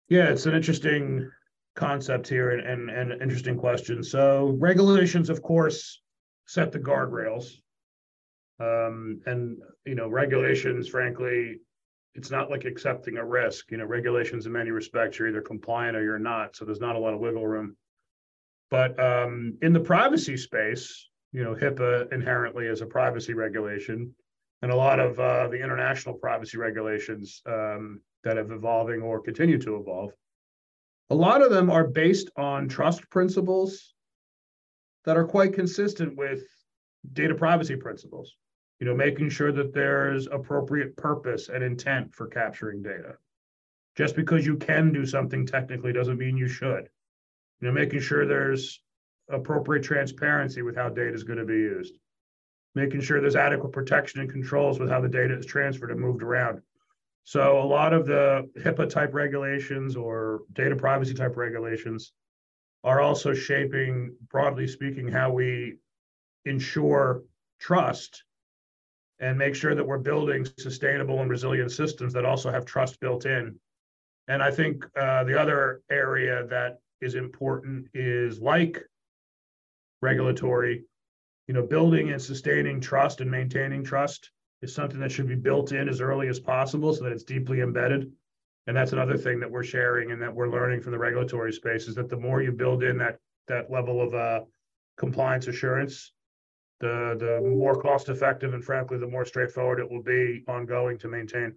Yeah, 0.09 0.25
it's 0.25 0.45
an 0.45 0.53
interesting 0.53 1.27
concept 1.75 2.27
here 2.27 2.51
and, 2.51 2.91
and, 2.91 3.11
and 3.11 3.19
interesting 3.19 3.57
question. 3.57 4.03
So 4.03 4.55
regulations, 4.59 5.31
of 5.31 5.41
course, 5.41 6.01
set 6.45 6.71
the 6.71 6.79
guardrails. 6.79 7.62
Um, 8.59 9.21
and 9.25 9.57
you 9.85 9.95
know, 9.95 10.07
regulations, 10.07 10.87
frankly, 10.87 11.59
it's 12.15 12.31
not 12.31 12.49
like 12.49 12.65
accepting 12.65 13.17
a 13.17 13.25
risk. 13.25 13.71
You 13.71 13.77
know, 13.77 13.85
regulations 13.85 14.45
in 14.45 14.51
many 14.51 14.71
respects, 14.71 15.17
you're 15.17 15.29
either 15.29 15.41
compliant 15.41 15.97
or 15.97 16.03
you're 16.03 16.19
not. 16.19 16.55
So 16.55 16.65
there's 16.65 16.79
not 16.79 16.95
a 16.95 16.99
lot 16.99 17.13
of 17.13 17.19
wiggle 17.19 17.47
room. 17.47 17.75
But 18.69 18.99
um, 18.99 19.57
in 19.61 19.73
the 19.73 19.79
privacy 19.79 20.37
space, 20.37 21.09
you 21.31 21.43
know, 21.43 21.55
HIPAA 21.55 22.11
inherently 22.13 22.67
is 22.67 22.81
a 22.81 22.85
privacy 22.85 23.33
regulation, 23.33 24.13
and 24.61 24.71
a 24.71 24.75
lot 24.75 24.99
of 24.99 25.19
uh, 25.19 25.47
the 25.47 25.61
international 25.61 26.15
privacy 26.15 26.57
regulations 26.57 27.41
um, 27.45 28.01
that 28.23 28.37
have 28.37 28.51
evolving 28.51 29.01
or 29.01 29.21
continue 29.21 29.57
to 29.59 29.75
evolve. 29.77 30.11
A 31.09 31.15
lot 31.15 31.41
of 31.41 31.51
them 31.51 31.69
are 31.69 31.85
based 31.85 32.29
on 32.37 32.67
trust 32.67 33.07
principles 33.09 33.93
that 35.05 35.17
are 35.17 35.25
quite 35.25 35.53
consistent 35.53 36.15
with 36.15 36.43
data 37.11 37.35
privacy 37.35 37.75
principles. 37.75 38.35
You 38.83 38.89
know, 38.89 38.95
making 38.97 39.29
sure 39.29 39.53
that 39.53 39.73
there's 39.73 40.27
appropriate 40.27 40.97
purpose 40.97 41.47
and 41.47 41.63
intent 41.63 42.13
for 42.13 42.27
capturing 42.27 42.83
data. 42.83 43.15
Just 43.95 44.13
because 44.13 44.45
you 44.45 44.57
can 44.57 44.91
do 44.91 45.05
something 45.05 45.45
technically 45.45 45.93
doesn't 45.93 46.17
mean 46.17 46.35
you 46.35 46.49
should. 46.49 46.89
You 47.61 47.67
know, 47.67 47.71
making 47.71 48.01
sure 48.01 48.25
there's 48.25 48.81
appropriate 49.29 49.85
transparency 49.85 50.63
with 50.63 50.75
how 50.75 50.89
data 50.89 51.13
is 51.13 51.23
going 51.23 51.39
to 51.39 51.45
be 51.45 51.53
used. 51.53 51.97
Making 52.75 52.99
sure 52.99 53.21
there's 53.21 53.37
adequate 53.37 53.71
protection 53.71 54.19
and 54.19 54.29
controls 54.29 54.81
with 54.81 54.89
how 54.89 54.99
the 54.99 55.07
data 55.07 55.37
is 55.37 55.45
transferred 55.45 55.91
and 55.91 55.99
moved 56.01 56.21
around. 56.21 56.61
So 57.23 57.61
a 57.61 57.63
lot 57.63 57.93
of 57.93 58.05
the 58.05 58.49
HIPAA 58.59 58.89
type 58.89 59.13
regulations 59.13 59.95
or 59.95 60.41
data 60.51 60.75
privacy 60.75 61.13
type 61.13 61.37
regulations 61.37 62.11
are 62.83 62.99
also 62.99 63.33
shaping, 63.33 64.17
broadly 64.29 64.67
speaking, 64.67 65.07
how 65.07 65.31
we 65.31 65.77
ensure 66.43 67.23
trust 67.61 68.25
and 69.23 69.37
make 69.37 69.55
sure 69.55 69.73
that 69.73 69.87
we're 69.87 69.97
building 69.97 70.45
sustainable 70.57 71.21
and 71.21 71.29
resilient 71.29 71.71
systems 71.71 72.11
that 72.11 72.25
also 72.25 72.51
have 72.51 72.65
trust 72.65 72.99
built 72.99 73.25
in. 73.25 73.57
And 74.27 74.43
I 74.43 74.51
think 74.51 74.85
uh, 74.99 75.23
the 75.23 75.39
other 75.39 75.81
area 75.89 76.45
that 76.47 76.79
is 76.99 77.15
important 77.15 77.87
is 77.93 78.41
like 78.41 78.83
regulatory, 80.01 80.83
you 81.47 81.53
know, 81.53 81.65
building 81.65 82.11
and 82.11 82.21
sustaining 82.21 82.81
trust 82.81 83.21
and 83.21 83.31
maintaining 83.31 83.81
trust 83.81 84.29
is 84.61 84.75
something 84.75 84.99
that 84.99 85.11
should 85.11 85.29
be 85.29 85.35
built 85.35 85.71
in 85.71 85.87
as 85.87 86.01
early 86.01 86.27
as 86.27 86.41
possible 86.41 86.93
so 86.93 87.05
that 87.05 87.13
it's 87.13 87.23
deeply 87.23 87.61
embedded. 87.61 88.11
And 88.67 88.75
that's 88.75 88.91
another 88.91 89.17
thing 89.17 89.39
that 89.39 89.51
we're 89.51 89.63
sharing 89.63 90.11
and 90.11 90.21
that 90.21 90.35
we're 90.35 90.49
learning 90.49 90.81
from 90.81 90.91
the 90.91 90.99
regulatory 90.99 91.53
space 91.53 91.87
is 91.87 91.95
that 91.95 92.09
the 92.09 92.17
more 92.17 92.41
you 92.41 92.51
build 92.51 92.83
in 92.83 92.97
that 92.97 93.19
that 93.47 93.71
level 93.71 94.01
of 94.01 94.13
uh, 94.13 94.41
compliance 94.97 95.47
assurance, 95.47 96.11
the 96.83 97.15
the 97.17 97.49
more 97.49 97.81
cost 97.81 98.09
effective 98.09 98.53
and 98.53 98.63
frankly 98.63 98.97
the 98.97 99.07
more 99.07 99.25
straightforward 99.25 99.79
it 99.79 99.89
will 99.89 100.03
be 100.03 100.43
ongoing 100.47 100.97
to 100.99 101.07
maintain. 101.07 101.55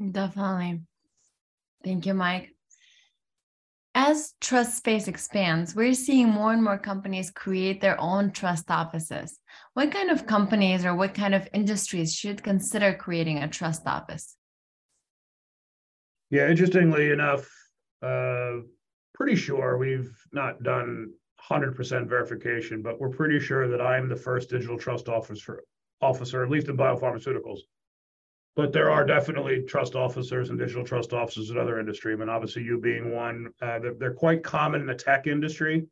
Definitely. 0.00 0.80
Thank 1.84 2.06
you, 2.06 2.14
Mike. 2.14 2.54
As 3.94 4.34
trust 4.40 4.76
space 4.76 5.08
expands, 5.08 5.74
we're 5.74 5.94
seeing 5.94 6.28
more 6.28 6.52
and 6.52 6.62
more 6.62 6.78
companies 6.78 7.30
create 7.30 7.80
their 7.80 8.00
own 8.00 8.30
trust 8.30 8.70
offices. 8.70 9.38
What 9.74 9.92
kind 9.92 10.10
of 10.10 10.26
companies 10.26 10.84
or 10.84 10.94
what 10.94 11.12
kind 11.12 11.34
of 11.34 11.48
industries 11.52 12.14
should 12.14 12.42
consider 12.42 12.94
creating 12.94 13.38
a 13.38 13.48
trust 13.48 13.82
office? 13.86 14.36
Yeah, 16.30 16.48
interestingly 16.48 17.10
enough, 17.10 17.50
uh, 18.00 18.60
pretty 19.12 19.34
sure 19.36 19.76
we've 19.76 20.16
not 20.32 20.62
done 20.62 21.12
100% 21.48 22.08
verification, 22.08 22.82
but 22.82 23.00
we're 23.00 23.08
pretty 23.08 23.40
sure 23.40 23.68
that 23.68 23.80
I'm 23.80 24.08
the 24.08 24.16
first 24.16 24.50
digital 24.50 24.78
trust 24.78 25.08
officer, 25.08 25.62
officer, 26.00 26.42
at 26.42 26.50
least 26.50 26.68
in 26.68 26.76
biopharmaceuticals. 26.76 27.60
But 28.56 28.72
there 28.72 28.90
are 28.90 29.06
definitely 29.06 29.62
trust 29.62 29.94
officers 29.94 30.50
and 30.50 30.58
digital 30.58 30.84
trust 30.84 31.12
officers 31.12 31.50
in 31.50 31.58
other 31.58 31.78
industry. 31.78 32.12
I 32.12 32.16
mean, 32.16 32.28
obviously, 32.28 32.62
you 32.62 32.80
being 32.80 33.14
one, 33.14 33.48
uh, 33.62 33.78
they're, 33.78 33.94
they're, 33.94 34.14
quite 34.14 34.42
common 34.42 34.80
in 34.80 34.86
the 34.86 34.94
tech 34.94 35.26
industry. 35.26 35.86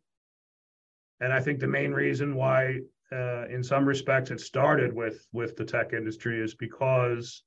And 1.21 1.33
I 1.33 1.40
think 1.40 1.61
the 1.61 1.69
main 1.69 1.93
reason 1.93 2.35
why, 2.35 2.81
uh, 3.12 3.47
in 3.47 3.62
some 3.62 3.87
respects, 3.87 4.31
it 4.31 4.40
started 4.40 4.93
with 4.93 5.26
with 5.33 5.57
the 5.57 5.64
tech 5.64 5.93
industry 5.93 6.40
is 6.43 6.55
because 6.55 7.43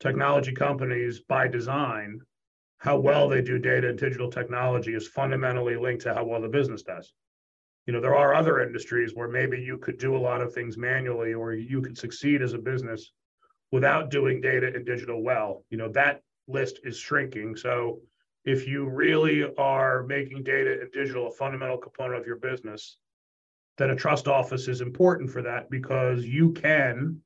technology 0.00 0.52
companies, 0.52 1.20
by 1.20 1.46
design, 1.46 2.20
how 2.80 2.98
well 2.98 3.28
they 3.28 3.42
do 3.42 3.58
data 3.58 3.90
and 3.90 3.98
digital 3.98 4.30
technology 4.30 4.94
is 4.94 5.06
fundamentally 5.06 5.76
linked 5.76 6.02
to 6.02 6.14
how 6.14 6.24
well 6.24 6.40
the 6.40 6.48
business 6.48 6.82
does. 6.82 7.12
You 7.86 7.92
know, 7.92 8.00
there 8.00 8.16
are 8.16 8.34
other 8.34 8.60
industries 8.60 9.14
where 9.14 9.28
maybe 9.28 9.60
you 9.60 9.76
could 9.76 9.98
do 9.98 10.16
a 10.16 10.18
lot 10.18 10.40
of 10.40 10.52
things 10.52 10.78
manually 10.78 11.34
or 11.34 11.52
you 11.52 11.82
could 11.82 11.98
succeed 11.98 12.40
as 12.40 12.54
a 12.54 12.58
business 12.58 13.12
without 13.70 14.10
doing 14.10 14.40
data 14.40 14.72
and 14.74 14.86
digital 14.86 15.22
well. 15.22 15.64
You 15.68 15.76
know, 15.76 15.90
that 15.90 16.22
list 16.48 16.80
is 16.82 16.98
shrinking. 16.98 17.54
So 17.54 18.00
if 18.46 18.66
you 18.66 18.88
really 18.88 19.44
are 19.56 20.04
making 20.04 20.42
data 20.42 20.78
and 20.80 20.90
digital 20.90 21.28
a 21.28 21.32
fundamental 21.32 21.76
component 21.76 22.18
of 22.18 22.26
your 22.26 22.36
business, 22.36 22.96
then 23.76 23.90
a 23.90 23.96
trust 23.96 24.26
office 24.26 24.68
is 24.68 24.80
important 24.80 25.30
for 25.30 25.42
that 25.42 25.68
because 25.68 26.24
you 26.24 26.52
can 26.52 27.20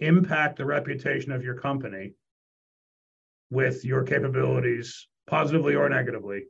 impact 0.00 0.56
the 0.56 0.64
reputation 0.64 1.30
of 1.30 1.44
your 1.44 1.54
company 1.54 2.12
with 3.54 3.84
your 3.84 4.02
capabilities, 4.02 5.06
positively 5.26 5.74
or 5.74 5.88
negatively, 5.88 6.44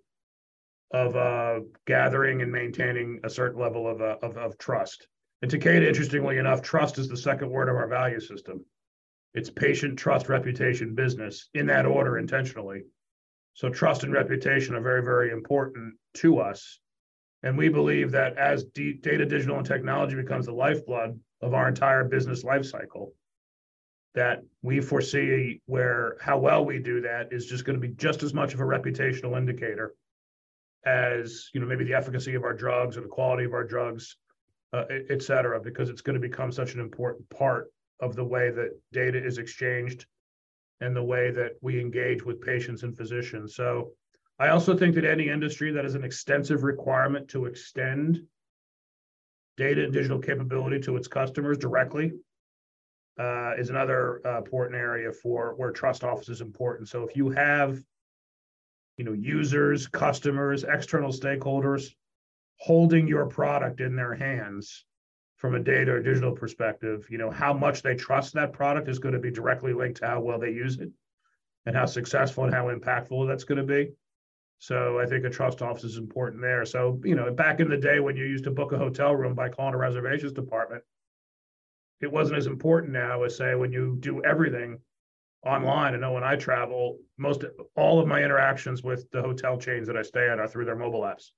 of 0.93 1.15
uh, 1.17 1.61
gathering 1.87 2.43
and 2.43 2.51
maintaining 2.51 3.21
a 3.25 3.31
certain 3.31 3.61
level 3.61 3.87
of, 3.87 4.01
uh, 4.01 4.17
of, 4.23 4.37
of 4.37 4.59
trust. 4.59 5.07
And 5.43 5.51
Takeda, 5.51 5.87
interestingly 5.87 6.39
enough, 6.39 6.63
trust 6.63 6.99
is 6.99 7.09
the 7.09 7.17
second 7.17 7.51
word 7.51 7.69
of 7.69 7.77
our 7.77 7.89
value 7.89 8.21
system. 8.21 8.65
It's 9.35 9.51
patient, 9.51 9.99
trust, 9.99 10.29
reputation, 10.29 10.95
business 10.95 11.51
in 11.55 11.67
that 11.67 11.87
order 11.87 12.19
intentionally. 12.19 12.83
So 13.55 13.69
trust 13.69 14.05
and 14.05 14.13
reputation 14.13 14.75
are 14.75 14.81
very, 14.81 15.03
very 15.03 15.31
important 15.31 15.95
to 16.15 16.39
us. 16.39 16.81
And 17.43 17.59
we 17.59 17.69
believe 17.69 18.11
that 18.13 18.39
as 18.39 18.65
d- 18.65 18.95
data, 18.95 19.27
digital, 19.27 19.59
and 19.59 19.67
technology 19.67 20.17
becomes 20.17 20.47
the 20.47 20.53
lifeblood 20.53 21.21
of 21.43 21.53
our 21.53 21.69
entire 21.69 22.05
business 22.05 22.43
life 22.43 22.65
cycle, 22.65 23.13
that 24.15 24.43
we 24.63 24.81
foresee 24.81 25.61
where 25.67 26.17
how 26.21 26.39
well 26.39 26.65
we 26.65 26.79
do 26.79 27.01
that 27.01 27.33
is 27.33 27.47
just 27.47 27.65
going 27.65 27.81
to 27.81 27.87
be 27.87 27.95
just 27.95 28.23
as 28.23 28.33
much 28.33 28.55
of 28.55 28.61
a 28.61 28.65
reputational 28.65 29.37
indicator 29.37 29.95
as 30.87 31.51
you 31.53 31.61
know 31.61 31.67
maybe 31.67 31.85
the 31.85 31.95
efficacy 31.95 32.35
of 32.35 32.45
our 32.45 32.53
drugs 32.53 32.97
or 32.97 33.01
the 33.01 33.09
quality 33.09 33.45
of 33.45 33.53
our 33.53 33.65
drugs 33.65 34.17
uh, 34.73 34.85
et 35.11 35.23
cetera 35.23 35.61
because 35.61 35.89
it's 35.89 36.03
going 36.03 36.15
to 36.15 36.21
become 36.21 36.53
such 36.53 36.75
an 36.75 36.81
important 36.81 37.29
part 37.31 37.73
of 38.01 38.17
the 38.17 38.25
way 38.25 38.51
that 38.51 38.71
data 38.93 39.23
is 39.23 39.39
exchanged 39.39 40.07
and 40.81 40.95
the 40.95 41.03
way 41.03 41.31
that 41.31 41.53
we 41.61 41.81
engage 41.81 42.25
with 42.25 42.41
patients 42.41 42.83
and 42.83 42.97
physicians. 42.97 43.55
So 43.55 43.93
i 44.39 44.49
also 44.49 44.77
think 44.77 44.95
that 44.97 45.05
any 45.05 45.29
industry 45.29 45.71
that 45.71 45.85
has 45.85 45.95
an 45.95 46.05
extensive 46.05 46.65
requirement 46.65 47.29
to 47.29 47.47
extend 47.47 48.21
data 49.57 49.85
and 49.85 49.93
digital 49.93 50.19
capability 50.19 50.81
to 50.81 50.97
its 50.97 51.07
customers 51.07 51.57
directly 51.57 52.13
uh, 53.19 53.53
is 53.59 53.71
another 53.71 54.21
uh, 54.27 54.39
important 54.39 54.77
area 54.77 55.13
for 55.13 55.55
where 55.57 55.71
trust 55.71 56.05
office 56.05 56.29
is 56.29 56.41
important. 56.41 56.89
So 56.89 57.03
if 57.03 57.17
you 57.17 57.31
have, 57.31 57.79
you 58.97 59.05
know, 59.05 59.13
users, 59.13 59.87
customers, 59.87 60.65
external 60.65 61.13
stakeholders 61.13 61.95
holding 62.59 63.07
your 63.07 63.27
product 63.27 63.81
in 63.81 63.97
their 63.97 64.15
hands 64.15 64.85
from 65.37 65.55
a 65.55 65.61
data 65.61 65.93
or 65.93 66.01
digital 66.01 66.33
perspective, 66.33 67.07
you 67.11 67.19
know, 67.19 67.31
how 67.31 67.53
much 67.53 67.83
they 67.83 67.95
trust 67.95 68.35
that 68.35 68.53
product 68.53 68.89
is 68.89 68.99
going 68.99 69.15
to 69.15 69.21
be 69.21 69.31
directly 69.31 69.73
linked 69.73 69.99
to 69.99 70.07
how 70.07 70.21
well 70.21 70.39
they 70.39 70.51
use 70.51 70.79
it 70.79 70.91
and 71.67 71.77
how 71.77 71.87
successful 71.87 72.45
and 72.45 72.55
how 72.55 72.67
impactful 72.67 73.29
that's 73.29 73.45
going 73.45 73.59
to 73.59 73.65
be. 73.65 73.91
So 74.59 74.99
I 74.99 75.07
think 75.07 75.25
a 75.25 75.31
trust 75.31 75.61
office 75.63 75.85
is 75.85 75.99
important 75.99 76.41
there. 76.41 76.65
So, 76.65 77.01
you 77.05 77.15
know, 77.15 77.31
back 77.31 77.61
in 77.61 77.69
the 77.69 77.77
day 77.77 78.01
when 78.01 78.17
you 78.17 78.25
used 78.25 78.45
to 78.45 78.51
book 78.51 78.73
a 78.73 78.79
hotel 78.79 79.15
room 79.15 79.35
by 79.35 79.49
calling 79.49 79.75
a 79.75 79.79
reservations 79.79 80.33
department, 80.33 80.83
it 82.01 82.11
wasn't 82.11 82.39
as 82.39 82.47
important 82.47 82.93
now 82.93 83.23
as 83.23 83.37
say 83.37 83.55
when 83.55 83.73
you 83.73 83.97
do 84.01 84.23
everything 84.25 84.79
online. 85.45 85.95
I 85.95 85.99
know 85.99 86.13
when 86.13 86.25
I 86.25 86.37
travel, 86.37 86.99
most 87.19 87.45
all 87.77 88.01
of 88.01 88.09
my 88.09 88.23
interactions 88.23 88.83
with 88.83 89.11
the 89.11 89.23
hotel 89.23 89.59
chains 89.59 89.87
that 89.87 89.97
I 89.97 90.03
stay 90.03 90.29
at 90.29 90.39
are 90.39 90.49
through 90.49 90.65
their 90.65 90.77
mobile 90.77 91.03
apps. 91.03 91.31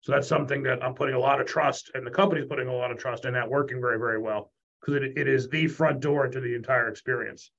So 0.00 0.12
that's 0.12 0.26
something 0.26 0.64
that 0.64 0.82
I'm 0.82 0.94
putting 0.94 1.14
a 1.14 1.18
lot 1.18 1.40
of 1.40 1.46
trust, 1.46 1.92
and 1.94 2.04
the 2.04 2.10
company's 2.10 2.46
putting 2.46 2.68
a 2.68 2.74
lot 2.74 2.90
of 2.90 2.98
trust 2.98 3.24
in 3.24 3.34
that 3.34 3.48
working 3.48 3.80
very, 3.80 3.98
very 3.98 4.18
well 4.18 4.52
because 4.80 4.96
it, 4.96 5.16
it 5.16 5.28
is 5.28 5.48
the 5.48 5.68
front 5.68 6.00
door 6.00 6.26
to 6.26 6.40
the 6.40 6.54
entire 6.54 6.88
experience. 6.88 7.52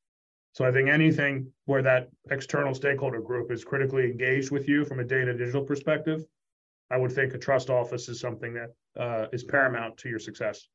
So 0.52 0.66
I 0.66 0.72
think 0.72 0.90
anything 0.90 1.52
where 1.66 1.82
that 1.82 2.10
external 2.30 2.76
stakeholder 2.76 3.22
group 3.22 3.52
is 3.52 3.64
critically 3.64 4.04
engaged 4.04 4.52
with 4.52 4.68
you 4.68 4.86
from 4.86 5.00
a 5.00 5.04
data 5.04 5.34
digital 5.34 5.64
perspective, 5.64 6.24
I 6.92 6.98
would 6.98 7.12
think 7.12 7.34
a 7.34 7.40
trust 7.40 7.70
office 7.70 8.10
is 8.10 8.20
something 8.20 8.54
that 8.54 8.70
uh, 9.00 9.28
is 9.32 9.44
paramount 9.44 9.98
to 10.00 10.10
your 10.10 10.20
success. 10.20 10.68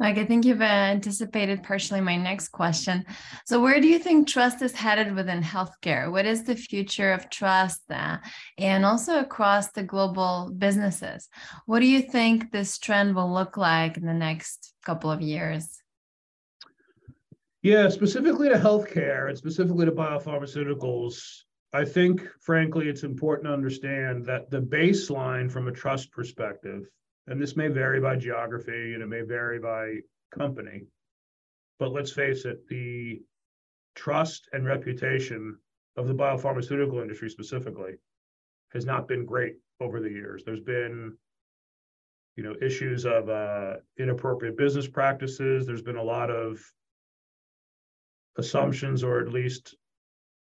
Like, 0.00 0.16
I 0.16 0.24
think 0.24 0.44
you've 0.44 0.62
anticipated 0.62 1.64
partially 1.64 2.00
my 2.00 2.16
next 2.16 2.48
question. 2.48 3.04
So, 3.46 3.60
where 3.60 3.80
do 3.80 3.88
you 3.88 3.98
think 3.98 4.28
trust 4.28 4.62
is 4.62 4.72
headed 4.72 5.14
within 5.14 5.42
healthcare? 5.42 6.10
What 6.10 6.24
is 6.24 6.44
the 6.44 6.54
future 6.54 7.12
of 7.12 7.28
trust 7.30 7.82
uh, 7.90 8.18
and 8.56 8.84
also 8.84 9.18
across 9.18 9.72
the 9.72 9.82
global 9.82 10.52
businesses? 10.56 11.28
What 11.66 11.80
do 11.80 11.86
you 11.86 12.02
think 12.02 12.52
this 12.52 12.78
trend 12.78 13.16
will 13.16 13.32
look 13.32 13.56
like 13.56 13.96
in 13.96 14.06
the 14.06 14.14
next 14.14 14.72
couple 14.84 15.10
of 15.10 15.20
years? 15.20 15.82
Yeah, 17.62 17.88
specifically 17.88 18.48
to 18.50 18.54
healthcare 18.54 19.28
and 19.28 19.36
specifically 19.36 19.84
to 19.86 19.92
biopharmaceuticals, 19.92 21.42
I 21.72 21.84
think, 21.84 22.26
frankly, 22.40 22.88
it's 22.88 23.02
important 23.02 23.48
to 23.48 23.52
understand 23.52 24.24
that 24.26 24.48
the 24.48 24.60
baseline 24.60 25.50
from 25.50 25.66
a 25.66 25.72
trust 25.72 26.12
perspective 26.12 26.88
and 27.28 27.40
this 27.40 27.56
may 27.56 27.68
vary 27.68 28.00
by 28.00 28.16
geography 28.16 28.94
and 28.94 29.02
it 29.02 29.06
may 29.06 29.20
vary 29.20 29.58
by 29.58 29.96
company. 30.36 30.86
But 31.78 31.92
let's 31.92 32.10
face 32.10 32.44
it, 32.44 32.66
the 32.68 33.20
trust 33.94 34.48
and 34.52 34.64
reputation 34.64 35.58
of 35.96 36.08
the 36.08 36.14
biopharmaceutical 36.14 37.02
industry 37.02 37.28
specifically 37.28 37.94
has 38.72 38.86
not 38.86 39.06
been 39.06 39.26
great 39.26 39.56
over 39.80 40.00
the 40.00 40.10
years. 40.10 40.42
There's 40.44 40.60
been 40.60 41.16
you 42.36 42.44
know 42.44 42.54
issues 42.62 43.04
of 43.04 43.28
uh, 43.28 43.74
inappropriate 43.98 44.56
business 44.56 44.88
practices. 44.88 45.66
There's 45.66 45.82
been 45.82 45.96
a 45.96 46.02
lot 46.02 46.30
of 46.30 46.60
assumptions, 48.36 49.02
or 49.02 49.20
at 49.20 49.32
least 49.32 49.74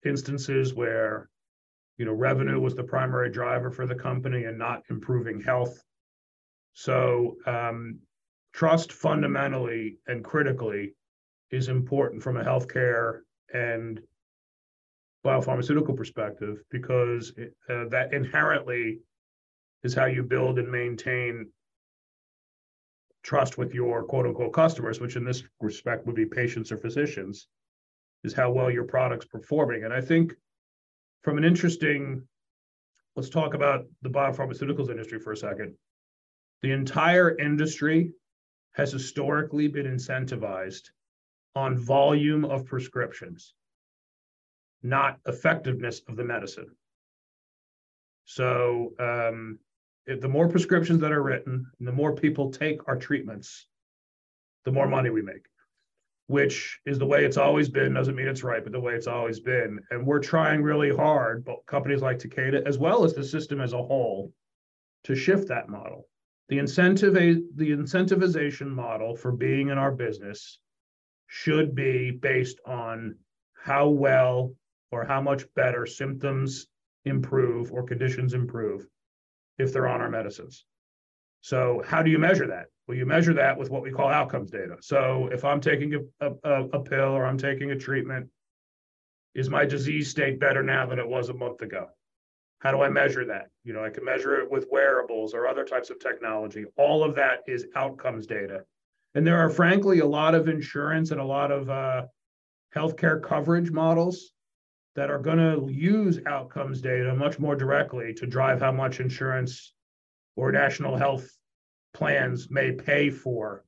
instances 0.06 0.73
where 0.73 1.30
you 1.97 2.06
know 2.06 2.13
revenue 2.13 2.60
was 2.60 2.76
the 2.76 2.84
primary 2.84 3.32
driver 3.32 3.71
for 3.71 3.88
the 3.88 3.95
company 3.95 4.45
and 4.45 4.58
not 4.58 4.84
improving 4.89 5.41
health 5.41 5.84
so 6.78 7.38
um, 7.48 7.98
trust 8.54 8.94
fundamentally 8.94 9.98
and 10.06 10.24
critically 10.24 10.94
is 11.50 11.70
important 11.70 12.22
from 12.22 12.38
a 12.38 12.44
healthcare 12.44 13.22
and 13.52 14.00
biopharmaceutical 15.26 15.98
perspective 15.98 16.60
because 16.70 17.34
uh, 17.68 17.86
that 17.90 18.13
inherently 18.13 19.00
is 19.82 19.96
how 19.96 20.06
you 20.06 20.22
build 20.22 20.60
and 20.60 20.72
maintain 20.72 21.50
trust 23.24 23.58
with 23.58 23.74
your 23.74 24.04
quote 24.04 24.28
unquote 24.28 24.54
customers, 24.54 25.00
which 25.00 25.16
in 25.16 25.26
this 25.26 25.42
respect 25.60 26.06
would 26.06 26.16
be 26.16 26.28
patients 26.28 26.72
or 26.72 26.78
physicians, 26.78 27.48
is 28.24 28.34
how 28.34 28.52
well 28.52 28.70
your 28.70 28.84
product's 28.84 29.26
performing. 29.26 29.84
And 29.84 29.92
I 29.92 30.02
think 30.02 30.32
from 31.24 31.40
an 31.40 31.44
interesting, 31.44 32.22
let's 33.16 33.30
talk 33.30 33.56
about 33.56 33.88
the 34.04 34.10
biopharmaceuticals 34.10 34.92
industry 34.92 35.20
for 35.20 35.32
a 35.32 35.38
second. 35.38 35.74
The 36.62 36.72
entire 36.72 37.38
industry 37.38 38.12
has 38.74 38.91
historically 38.91 39.67
been 39.67 39.86
incentivized 39.86 40.89
on 41.56 41.78
volume 41.78 42.46
of 42.46 42.65
prescriptions, 42.65 43.54
not 44.84 45.20
effectiveness 45.26 46.02
of 46.08 46.15
the 46.15 46.24
medicine. 46.24 46.70
So, 48.26 48.93
um, 49.00 49.60
the 50.06 50.28
more 50.28 50.48
prescriptions 50.48 51.02
that 51.02 51.12
are 51.12 51.24
written 51.24 51.70
the 51.80 51.91
more 51.91 52.15
people 52.15 52.52
take 52.52 52.88
our 52.88 52.96
treatments, 52.96 53.67
the 54.63 54.72
more 54.72 54.88
money 54.88 55.10
we 55.10 55.22
make, 55.22 55.46
which 56.28 56.80
is 56.86 56.98
the 56.98 57.06
way 57.06 57.26
it's 57.26 57.38
always 57.38 57.70
been. 57.70 57.93
Doesn't 57.93 58.15
mean 58.15 58.28
it's 58.28 58.43
right, 58.43 58.63
but 58.63 58.72
the 58.72 58.80
way 58.80 58.93
it's 58.93 59.08
always 59.08 59.39
been. 59.39 59.80
And 59.91 60.06
we're 60.06 60.20
trying 60.20 60.62
really 60.62 60.96
hard, 60.96 61.43
but 61.43 61.65
companies 61.65 62.02
like 62.02 62.20
Takeda, 62.20 62.65
as 62.65 62.78
well 62.78 63.04
as 63.04 63.13
the 63.13 63.24
system 63.24 63.60
as 63.60 63.74
a 63.74 63.84
whole, 63.84 64.34
to 65.06 65.15
shift 65.15 65.48
that 65.50 65.70
model. 65.70 66.08
The 66.50 66.60
incentive, 66.60 67.14
the 67.14 67.72
incentivization 67.72 68.68
model 68.68 69.16
for 69.16 69.32
being 69.32 69.70
in 69.70 69.78
our 69.78 69.92
business 69.92 70.60
should 71.28 71.76
be 71.76 72.12
based 72.12 72.60
on 72.66 73.16
how 73.54 73.90
well 73.90 74.54
or 74.92 75.04
how 75.04 75.22
much 75.22 75.46
better 75.56 75.86
symptoms 75.86 76.68
improve 77.04 77.72
or 77.72 77.84
conditions 77.84 78.34
improve 78.34 78.88
if 79.58 79.74
they're 79.74 79.88
on 79.88 80.02
our 80.02 80.10
medicines. 80.10 80.64
So 81.42 81.84
how 81.86 82.02
do 82.02 82.10
you 82.10 82.18
measure 82.18 82.48
that? 82.48 82.68
Well, 82.88 82.98
you 82.98 83.06
measure 83.06 83.34
that 83.34 83.58
with 83.58 83.70
what 83.70 83.82
we 83.82 83.92
call 83.92 84.08
outcomes 84.08 84.50
data. 84.50 84.78
So 84.80 85.30
if 85.32 85.44
I'm 85.44 85.60
taking 85.60 86.10
a, 86.22 86.32
a, 86.44 86.64
a 86.70 86.80
pill 86.80 87.10
or 87.10 87.26
I'm 87.26 87.38
taking 87.38 87.72
a 87.72 87.78
treatment, 87.78 88.30
is 89.36 89.50
my 89.50 89.66
disease 89.66 90.10
state 90.10 90.40
better 90.40 90.64
now 90.64 90.86
than 90.86 91.00
it 91.00 91.08
was 91.08 91.30
a 91.30 91.34
month 91.34 91.62
ago? 91.62 91.88
How 92.60 92.72
do 92.72 92.82
I 92.82 92.89
measure 92.89 93.26
that? 93.26 93.50
You 93.63 93.74
know, 93.74 93.84
I 93.84 93.89
can 93.89 94.04
measure 94.04 94.39
it 94.39 94.50
with 94.50 94.67
wearables 94.72 95.34
or 95.34 95.48
other 95.48 95.63
types 95.63 95.89
of 95.89 96.00
technology. 96.00 96.65
All 96.76 97.04
of 97.04 97.15
that 97.15 97.43
is 97.48 97.67
outcomes 97.76 98.26
data. 98.26 98.63
And 99.15 99.26
there 99.26 99.38
are, 99.38 99.50
frankly, 99.50 100.00
a 100.00 100.06
lot 100.06 100.36
of 100.36 100.48
insurance 100.48 101.12
and 101.12 101.22
a 101.22 101.26
lot 101.26 101.52
of 101.52 101.70
uh, 101.70 102.06
healthcare 102.76 103.22
coverage 103.22 103.72
models 103.72 104.32
that 104.96 105.12
are 105.12 105.20
going 105.20 105.38
to 105.38 105.72
use 105.72 106.20
outcomes 106.26 106.82
data 106.82 107.15
much 107.15 107.38
more 107.38 107.56
directly 107.56 108.13
to 108.15 108.26
drive 108.26 108.60
how 108.60 108.72
much 108.72 109.00
insurance 109.00 109.74
or 110.36 110.52
national 110.52 110.96
health 110.96 111.30
plans 111.93 112.50
may 112.50 112.72
pay 112.72 113.10
for 113.10 113.63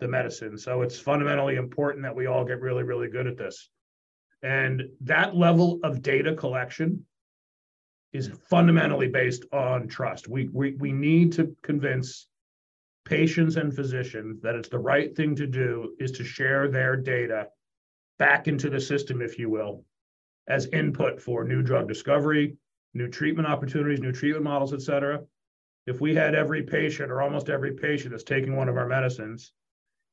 the 0.00 0.08
medicine. 0.08 0.58
So 0.58 0.82
it's 0.82 0.98
fundamentally 0.98 1.54
important 1.54 2.02
that 2.02 2.14
we 2.14 2.26
all 2.26 2.44
get 2.44 2.60
really, 2.60 2.82
really 2.82 3.08
good 3.08 3.28
at 3.28 3.36
this. 3.36 3.70
And 4.42 4.82
that 5.02 5.36
level 5.36 5.78
of 5.84 6.02
data 6.02 6.34
collection 6.34 7.06
is 8.12 8.30
fundamentally 8.50 9.08
based 9.08 9.44
on 9.52 9.88
trust. 9.88 10.28
We, 10.28 10.48
we, 10.52 10.74
we 10.74 10.92
need 10.92 11.32
to 11.32 11.56
convince 11.62 12.26
patients 13.04 13.56
and 13.56 13.74
physicians 13.74 14.40
that 14.42 14.54
it's 14.54 14.68
the 14.68 14.78
right 14.78 15.16
thing 15.16 15.34
to 15.36 15.46
do 15.46 15.94
is 15.98 16.12
to 16.12 16.24
share 16.24 16.68
their 16.68 16.96
data 16.96 17.48
back 18.18 18.48
into 18.48 18.70
the 18.70 18.80
system, 18.80 19.22
if 19.22 19.38
you 19.38 19.50
will, 19.50 19.84
as 20.46 20.66
input 20.66 21.20
for 21.20 21.42
new 21.42 21.62
drug 21.62 21.88
discovery, 21.88 22.56
new 22.94 23.08
treatment 23.08 23.48
opportunities, 23.48 24.00
new 24.00 24.12
treatment 24.12 24.44
models, 24.44 24.74
et 24.74 24.82
cetera. 24.82 25.20
If 25.86 26.00
we 26.00 26.14
had 26.14 26.34
every 26.34 26.62
patient 26.62 27.10
or 27.10 27.22
almost 27.22 27.48
every 27.48 27.72
patient 27.72 28.12
that's 28.12 28.22
taking 28.22 28.54
one 28.54 28.68
of 28.68 28.76
our 28.76 28.86
medicines, 28.86 29.52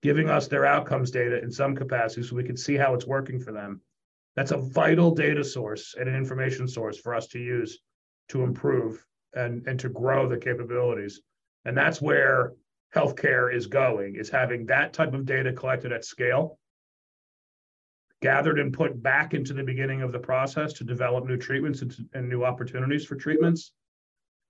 giving 0.01 0.29
us 0.29 0.47
their 0.47 0.65
outcomes 0.65 1.11
data 1.11 1.43
in 1.43 1.51
some 1.51 1.75
capacity 1.75 2.23
so 2.23 2.35
we 2.35 2.43
can 2.43 2.57
see 2.57 2.75
how 2.75 2.93
it's 2.93 3.05
working 3.05 3.39
for 3.39 3.51
them, 3.51 3.81
that's 4.35 4.51
a 4.51 4.57
vital 4.57 5.13
data 5.13 5.43
source 5.43 5.95
and 5.99 6.07
an 6.07 6.15
information 6.15 6.67
source 6.67 6.97
for 6.97 7.13
us 7.13 7.27
to 7.27 7.39
use 7.39 7.79
to 8.29 8.43
improve 8.43 9.05
and, 9.33 9.67
and 9.67 9.79
to 9.79 9.89
grow 9.89 10.27
the 10.27 10.37
capabilities. 10.37 11.21
And 11.65 11.77
that's 11.77 12.01
where 12.01 12.53
healthcare 12.95 13.53
is 13.53 13.67
going, 13.67 14.15
is 14.15 14.29
having 14.29 14.65
that 14.67 14.93
type 14.93 15.13
of 15.13 15.25
data 15.25 15.53
collected 15.53 15.91
at 15.91 16.05
scale 16.05 16.59
gathered 18.21 18.59
and 18.59 18.73
put 18.73 19.01
back 19.01 19.33
into 19.33 19.53
the 19.53 19.63
beginning 19.63 20.01
of 20.01 20.11
the 20.11 20.19
process 20.19 20.73
to 20.73 20.83
develop 20.83 21.25
new 21.25 21.37
treatments 21.37 21.81
and, 21.81 21.95
and 22.13 22.27
new 22.27 22.43
opportunities 22.43 23.05
for 23.05 23.15
treatments. 23.15 23.71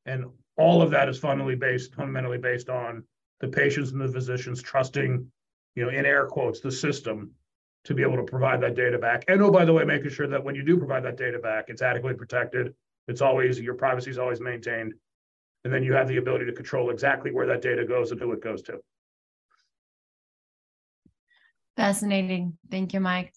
And 0.06 0.26
all 0.58 0.82
of 0.82 0.92
that 0.92 1.08
is 1.08 1.20
fundamentally 1.20 1.56
based, 1.56 1.94
fundamentally 1.94 2.40
based 2.40 2.70
on 2.70 3.04
the 3.42 3.48
patients 3.48 3.92
and 3.92 4.02
the 4.02 4.08
physicians 4.08 4.62
trusting, 4.62 5.32
you 5.76 5.84
know, 5.84 5.90
in 5.90 6.06
air 6.06 6.26
quotes, 6.26 6.60
the 6.60 6.72
system 6.72 7.32
to 7.86 7.94
be 7.94 8.02
able 8.02 8.18
to 8.18 8.24
provide 8.24 8.62
that 8.62 8.76
data 8.76 8.98
back. 8.98 9.24
And 9.28 9.42
oh, 9.42 9.52
by 9.52 9.66
the 9.66 9.74
way, 9.74 9.86
making 9.86 10.10
sure 10.10 10.28
that 10.28 10.44
when 10.44 10.56
you 10.56 10.64
do 10.64 10.78
provide 10.78 11.04
that 11.04 11.18
data 11.18 11.40
back, 11.40 11.66
it's 11.68 11.82
adequately 11.82 12.18
protected. 12.18 12.74
It's 13.10 13.22
always 13.22 13.60
your 13.60 13.74
privacy 13.74 14.12
is 14.12 14.20
always 14.20 14.40
maintained. 14.40 14.94
And 15.66 15.74
then 15.74 15.84
you 15.84 15.94
have 15.94 16.08
the 16.08 16.18
ability 16.18 16.46
to 16.46 16.54
control 16.54 16.92
exactly 16.92 17.32
where 17.32 17.48
that 17.48 17.62
data 17.62 17.84
goes 17.84 18.12
and 18.12 18.22
who 18.22 18.32
it 18.32 18.42
goes 18.42 18.62
to. 18.64 18.80
Fascinating. 21.76 22.58
Thank 22.70 22.94
you, 22.94 23.00
Mike. 23.00 23.34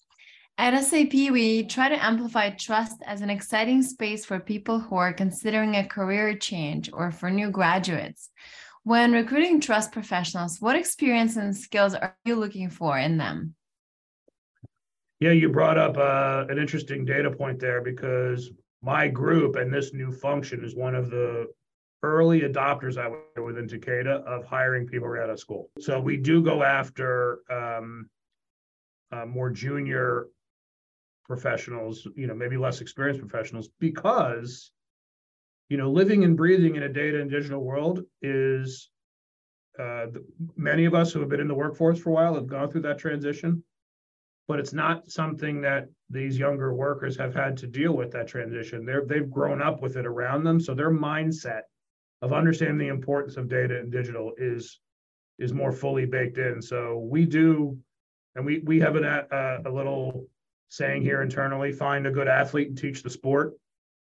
At 0.59 0.79
SAP, 0.79 1.13
we 1.13 1.63
try 1.63 1.89
to 1.89 2.05
amplify 2.05 2.51
trust 2.51 3.01
as 3.05 3.21
an 3.21 3.31
exciting 3.31 3.81
space 3.81 4.23
for 4.23 4.39
people 4.39 4.79
who 4.79 4.95
are 4.95 5.11
considering 5.11 5.75
a 5.75 5.87
career 5.87 6.37
change 6.37 6.91
or 6.93 7.09
for 7.09 7.31
new 7.31 7.49
graduates. 7.49 8.29
When 8.83 9.11
recruiting 9.11 9.59
trust 9.59 9.91
professionals, 9.91 10.61
what 10.61 10.75
experience 10.75 11.35
and 11.35 11.57
skills 11.57 11.95
are 11.95 12.15
you 12.25 12.35
looking 12.35 12.69
for 12.69 12.99
in 12.99 13.17
them? 13.17 13.55
Yeah, 15.19 15.31
you 15.31 15.49
brought 15.49 15.79
up 15.79 15.97
uh, 15.97 16.45
an 16.49 16.59
interesting 16.59 17.05
data 17.05 17.31
point 17.31 17.59
there 17.59 17.81
because 17.81 18.51
my 18.83 19.07
group 19.07 19.55
and 19.55 19.73
this 19.73 19.93
new 19.93 20.11
function 20.11 20.63
is 20.63 20.75
one 20.75 20.93
of 20.93 21.09
the 21.09 21.47
early 22.03 22.41
adopters 22.41 22.97
I 22.97 23.07
would 23.07 23.43
within 23.43 23.65
Takeda 23.65 24.23
of 24.25 24.43
hiring 24.43 24.85
people 24.85 25.07
right 25.07 25.23
out 25.23 25.29
of 25.29 25.39
school. 25.39 25.69
So 25.79 26.01
we 26.01 26.17
do 26.17 26.43
go 26.43 26.61
after 26.61 27.39
um, 27.49 28.09
uh, 29.13 29.25
more 29.25 29.49
junior 29.49 30.27
professionals, 31.25 32.05
you 32.15 32.27
know, 32.27 32.35
maybe 32.35 32.57
less 32.57 32.81
experienced 32.81 33.21
professionals, 33.21 33.69
because, 33.79 34.71
you 35.69 35.77
know, 35.77 35.89
living 35.89 36.25
and 36.25 36.35
breathing 36.35 36.75
in 36.75 36.83
a 36.83 36.89
data 36.89 37.21
and 37.21 37.31
digital 37.31 37.63
world 37.63 38.01
is 38.21 38.89
uh, 39.79 40.07
many 40.57 40.83
of 40.83 40.93
us 40.93 41.13
who 41.13 41.21
have 41.21 41.29
been 41.29 41.39
in 41.39 41.47
the 41.47 41.55
workforce 41.55 41.99
for 41.99 42.09
a 42.09 42.13
while 42.13 42.35
have 42.35 42.47
gone 42.47 42.69
through 42.69 42.81
that 42.81 42.99
transition, 42.99 43.63
but 44.47 44.59
it's 44.59 44.73
not 44.73 45.09
something 45.09 45.61
that 45.61 45.87
these 46.09 46.37
younger 46.37 46.73
workers 46.73 47.17
have 47.17 47.33
had 47.33 47.57
to 47.57 47.67
deal 47.67 47.93
with 47.93 48.11
that 48.11 48.27
transition. 48.27 48.85
They're, 48.85 49.05
they've 49.05 49.29
grown 49.29 49.61
up 49.61 49.81
with 49.81 49.95
it 49.95 50.05
around 50.05 50.43
them. 50.43 50.59
So 50.59 50.73
their 50.73 50.91
mindset 50.91 51.61
of 52.21 52.33
understanding 52.33 52.77
the 52.77 52.93
importance 52.93 53.37
of 53.37 53.49
data 53.49 53.79
and 53.79 53.91
digital 53.91 54.33
is 54.37 54.79
is 55.39 55.51
more 55.51 55.71
fully 55.71 56.05
baked 56.05 56.37
in. 56.37 56.61
So 56.61 56.99
we 57.09 57.25
do, 57.25 57.77
and 58.35 58.45
we 58.45 58.59
we 58.59 58.79
have 58.79 58.95
an, 58.95 59.03
a, 59.03 59.59
a 59.65 59.69
little 59.71 60.27
saying 60.69 61.01
here 61.01 61.21
internally 61.21 61.71
find 61.71 62.07
a 62.07 62.11
good 62.11 62.27
athlete 62.27 62.69
and 62.69 62.77
teach 62.77 63.03
the 63.03 63.09
sport. 63.09 63.53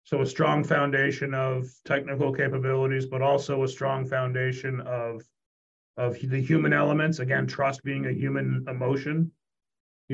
So 0.03 0.21
a 0.21 0.25
strong 0.25 0.63
foundation 0.63 1.33
of 1.33 1.67
technical 1.85 2.33
capabilities, 2.33 3.05
but 3.05 3.21
also 3.21 3.63
a 3.63 3.67
strong 3.67 4.05
foundation 4.05 4.81
of 4.81 5.21
of 5.97 6.17
the 6.19 6.41
human 6.41 6.73
elements. 6.73 7.19
Again, 7.19 7.47
trust 7.47 7.83
being 7.83 8.07
a 8.07 8.13
human 8.13 8.65
emotion. 8.67 9.31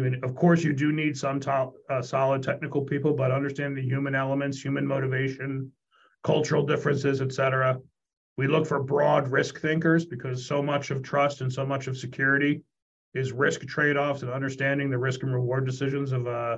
Mean, 0.03 0.23
of 0.23 0.36
course, 0.36 0.63
you 0.63 0.73
do 0.73 0.91
need 0.91 1.17
some 1.17 1.39
top, 1.39 1.73
uh, 1.89 2.01
solid 2.01 2.43
technical 2.43 2.81
people, 2.81 3.13
but 3.13 3.31
understand 3.31 3.75
the 3.75 3.81
human 3.81 4.15
elements, 4.15 4.62
human 4.62 4.86
motivation, 4.86 5.71
cultural 6.23 6.63
differences, 6.65 7.21
et 7.21 7.31
cetera. 7.31 7.79
We 8.38 8.47
look 8.47 8.67
for 8.67 8.83
broad 8.83 9.29
risk 9.31 9.60
thinkers 9.60 10.05
because 10.05 10.45
so 10.45 10.62
much 10.62 10.91
of 10.91 11.01
trust 11.01 11.41
and 11.41 11.51
so 11.51 11.65
much 11.65 11.88
of 11.88 11.97
security 11.97 12.62
is 13.13 13.31
risk 13.31 13.62
trade-offs 13.62 14.21
and 14.21 14.31
understanding 14.31 14.89
the 14.89 14.97
risk 14.97 15.23
and 15.23 15.33
reward 15.33 15.65
decisions 15.65 16.12
of 16.12 16.27
uh, 16.27 16.57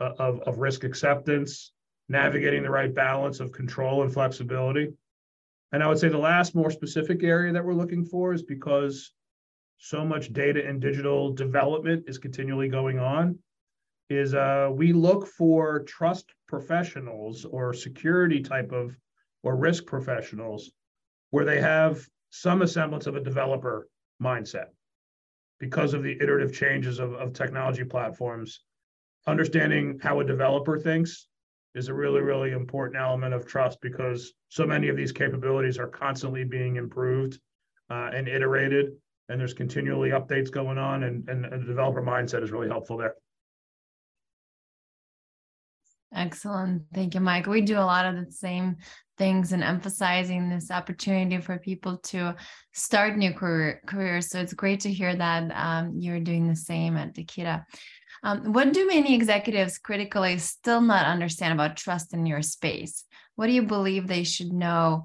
uh, 0.00 0.12
of, 0.18 0.40
of 0.40 0.58
risk 0.58 0.82
acceptance, 0.84 1.72
navigating 2.08 2.62
the 2.62 2.70
right 2.70 2.94
balance 2.94 3.38
of 3.38 3.52
control 3.52 4.02
and 4.02 4.12
flexibility. 4.12 4.88
And 5.72 5.82
I 5.82 5.86
would 5.88 5.98
say 5.98 6.08
the 6.08 6.18
last 6.18 6.54
more 6.54 6.70
specific 6.70 7.22
area 7.22 7.52
that 7.52 7.64
we're 7.64 7.74
looking 7.74 8.04
for 8.04 8.32
is 8.32 8.42
because 8.42 9.12
so 9.80 10.04
much 10.04 10.32
data 10.32 10.64
and 10.64 10.80
digital 10.80 11.32
development 11.32 12.04
is 12.06 12.18
continually 12.18 12.68
going 12.68 12.98
on, 12.98 13.38
is 14.10 14.34
uh, 14.34 14.68
we 14.70 14.92
look 14.92 15.26
for 15.26 15.80
trust 15.84 16.34
professionals 16.46 17.46
or 17.46 17.72
security 17.72 18.42
type 18.42 18.72
of 18.72 18.94
or 19.42 19.56
risk 19.56 19.86
professionals 19.86 20.70
where 21.30 21.46
they 21.46 21.60
have 21.60 22.06
some 22.28 22.64
semblance 22.66 23.06
of 23.06 23.16
a 23.16 23.20
developer 23.20 23.88
mindset 24.22 24.66
because 25.58 25.94
of 25.94 26.02
the 26.02 26.12
iterative 26.20 26.52
changes 26.52 26.98
of, 26.98 27.14
of 27.14 27.32
technology 27.32 27.84
platforms, 27.84 28.60
understanding 29.26 29.98
how 30.02 30.20
a 30.20 30.24
developer 30.24 30.78
thinks 30.78 31.26
is 31.74 31.88
a 31.88 31.94
really, 31.94 32.20
really 32.20 32.50
important 32.50 33.00
element 33.00 33.32
of 33.32 33.46
trust 33.46 33.80
because 33.80 34.34
so 34.48 34.66
many 34.66 34.88
of 34.88 34.96
these 34.96 35.12
capabilities 35.12 35.78
are 35.78 35.86
constantly 35.86 36.44
being 36.44 36.76
improved 36.76 37.38
uh, 37.88 38.10
and 38.12 38.28
iterated, 38.28 38.92
and 39.30 39.40
there's 39.40 39.54
continually 39.54 40.10
updates 40.10 40.50
going 40.50 40.78
on, 40.78 41.04
and, 41.04 41.28
and 41.28 41.44
the 41.44 41.58
developer 41.58 42.02
mindset 42.02 42.42
is 42.42 42.50
really 42.50 42.68
helpful 42.68 42.96
there. 42.96 43.14
Excellent. 46.12 46.82
Thank 46.92 47.14
you, 47.14 47.20
Mike. 47.20 47.46
We 47.46 47.60
do 47.60 47.78
a 47.78 47.80
lot 47.80 48.04
of 48.04 48.16
the 48.16 48.32
same 48.32 48.76
things 49.16 49.52
and 49.52 49.62
emphasizing 49.62 50.48
this 50.48 50.70
opportunity 50.70 51.40
for 51.40 51.58
people 51.58 51.98
to 51.98 52.34
start 52.72 53.16
new 53.16 53.32
career, 53.32 53.80
careers. 53.86 54.28
So 54.28 54.40
it's 54.40 54.52
great 54.52 54.80
to 54.80 54.92
hear 54.92 55.14
that 55.14 55.52
um, 55.54 55.92
you're 55.96 56.18
doing 56.18 56.48
the 56.48 56.56
same 56.56 56.96
at 56.96 57.14
Takeda. 57.14 57.64
Um, 58.24 58.52
what 58.52 58.72
do 58.72 58.86
many 58.86 59.14
executives 59.14 59.78
critically 59.78 60.38
still 60.38 60.80
not 60.80 61.06
understand 61.06 61.52
about 61.52 61.76
trust 61.76 62.12
in 62.12 62.26
your 62.26 62.42
space? 62.42 63.04
What 63.36 63.46
do 63.46 63.52
you 63.52 63.62
believe 63.62 64.06
they 64.06 64.24
should 64.24 64.52
know 64.52 65.04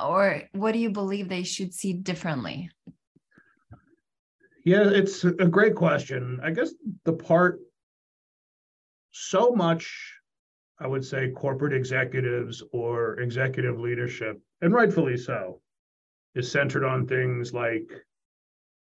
or 0.00 0.42
what 0.52 0.72
do 0.72 0.78
you 0.78 0.90
believe 0.90 1.28
they 1.28 1.42
should 1.42 1.74
see 1.74 1.92
differently? 1.92 2.70
Yeah, 4.64 4.90
it's 4.90 5.24
a 5.24 5.32
great 5.32 5.74
question. 5.74 6.40
I 6.42 6.50
guess 6.50 6.74
the 7.04 7.14
part 7.14 7.60
so 9.10 9.50
much, 9.50 10.14
I 10.78 10.86
would 10.86 11.04
say, 11.04 11.30
corporate 11.30 11.72
executives 11.72 12.62
or 12.72 13.20
executive 13.20 13.80
leadership, 13.80 14.40
and 14.60 14.72
rightfully 14.74 15.16
so, 15.16 15.60
is 16.34 16.50
centered 16.50 16.84
on 16.84 17.06
things 17.06 17.54
like 17.54 17.90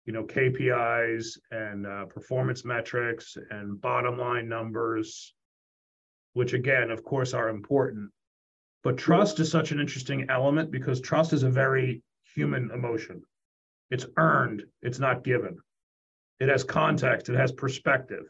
you 0.07 0.13
know 0.13 0.25
KPIs 0.25 1.39
and 1.53 1.87
uh, 1.87 2.07
performance 2.07 2.65
metrics 2.65 3.37
and 3.51 3.81
bottom 3.81 4.19
line 4.19 4.49
numbers, 4.49 5.35
which 6.33 6.53
again, 6.53 6.91
of 6.91 7.05
course, 7.05 7.33
are 7.33 7.49
important. 7.49 8.11
But 8.83 8.99
trust 8.99 9.39
is 9.39 9.51
such 9.51 9.71
an 9.71 9.79
interesting 9.79 10.27
element 10.31 10.73
because 10.73 11.01
trust 11.01 11.33
is 11.33 11.45
a 11.45 11.51
very 11.51 12.03
human 12.35 12.71
emotion. 12.73 13.23
It's 13.91 14.07
earned, 14.17 14.65
it's 14.83 14.99
not 14.99 15.25
given. 15.25 15.59
It 16.39 16.49
has 16.49 16.65
context, 16.65 17.29
it 17.29 17.37
has 17.37 17.53
perspective. 17.53 18.25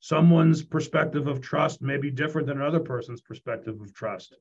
Someone's 0.00 0.62
perspective 0.62 1.26
of 1.26 1.40
trust 1.40 1.82
may 1.82 1.98
be 1.98 2.10
different 2.10 2.46
than 2.46 2.60
another 2.60 2.80
person's 2.80 3.20
perspective 3.20 3.80
of 3.80 3.94
trust, 3.94 4.34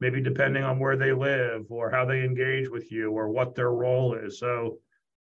maybe 0.00 0.20
depending 0.20 0.62
on 0.62 0.78
where 0.78 0.96
they 0.96 1.12
live 1.12 1.66
or 1.70 1.90
how 1.90 2.04
they 2.04 2.22
engage 2.22 2.68
with 2.68 2.90
you 2.92 3.10
or 3.10 3.28
what 3.28 3.54
their 3.54 3.72
role 3.72 4.14
is. 4.14 4.38
So 4.38 4.78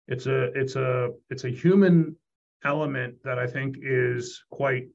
it's 0.08 0.26
a 0.26 0.44
it's 0.54 0.76
a 0.76 1.10
it's 1.30 1.44
a 1.44 1.50
human 1.50 2.16
element 2.64 3.16
that 3.24 3.38
I 3.38 3.46
think 3.46 3.76
is 3.82 4.44
quite 4.50 4.88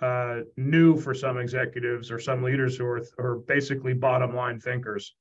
uh, 0.00 0.40
new 0.56 0.96
for 0.96 1.14
some 1.14 1.38
executives 1.38 2.10
or 2.10 2.18
some 2.18 2.42
leaders 2.42 2.76
who 2.76 2.84
are, 2.84 3.02
are 3.18 3.36
basically 3.36 3.94
bottom 3.94 4.34
line 4.34 4.60
thinkers. 4.60 5.14